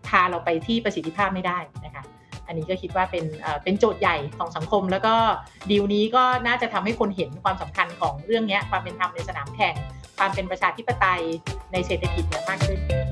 [0.07, 2.03] พาเราไปที่ประสิทธิภาพไม่ได้นะคะ
[2.47, 3.25] อันนี้ก็คิดว่าเป็น
[3.63, 5.15] เป็นโจทย์ใหญ่ของสังคม แล้วก็
[5.69, 9.75] ดีลนี้ก็น่าจะทำให้คนเห็นความสำคัญของเรื่องนี้ความเป็นธรรมในสนามแข่ง
[10.17, 11.21] ความเป็นประชาธิปไตย
[11.71, 13.06] ในเศรษฐกิจมากขึ้น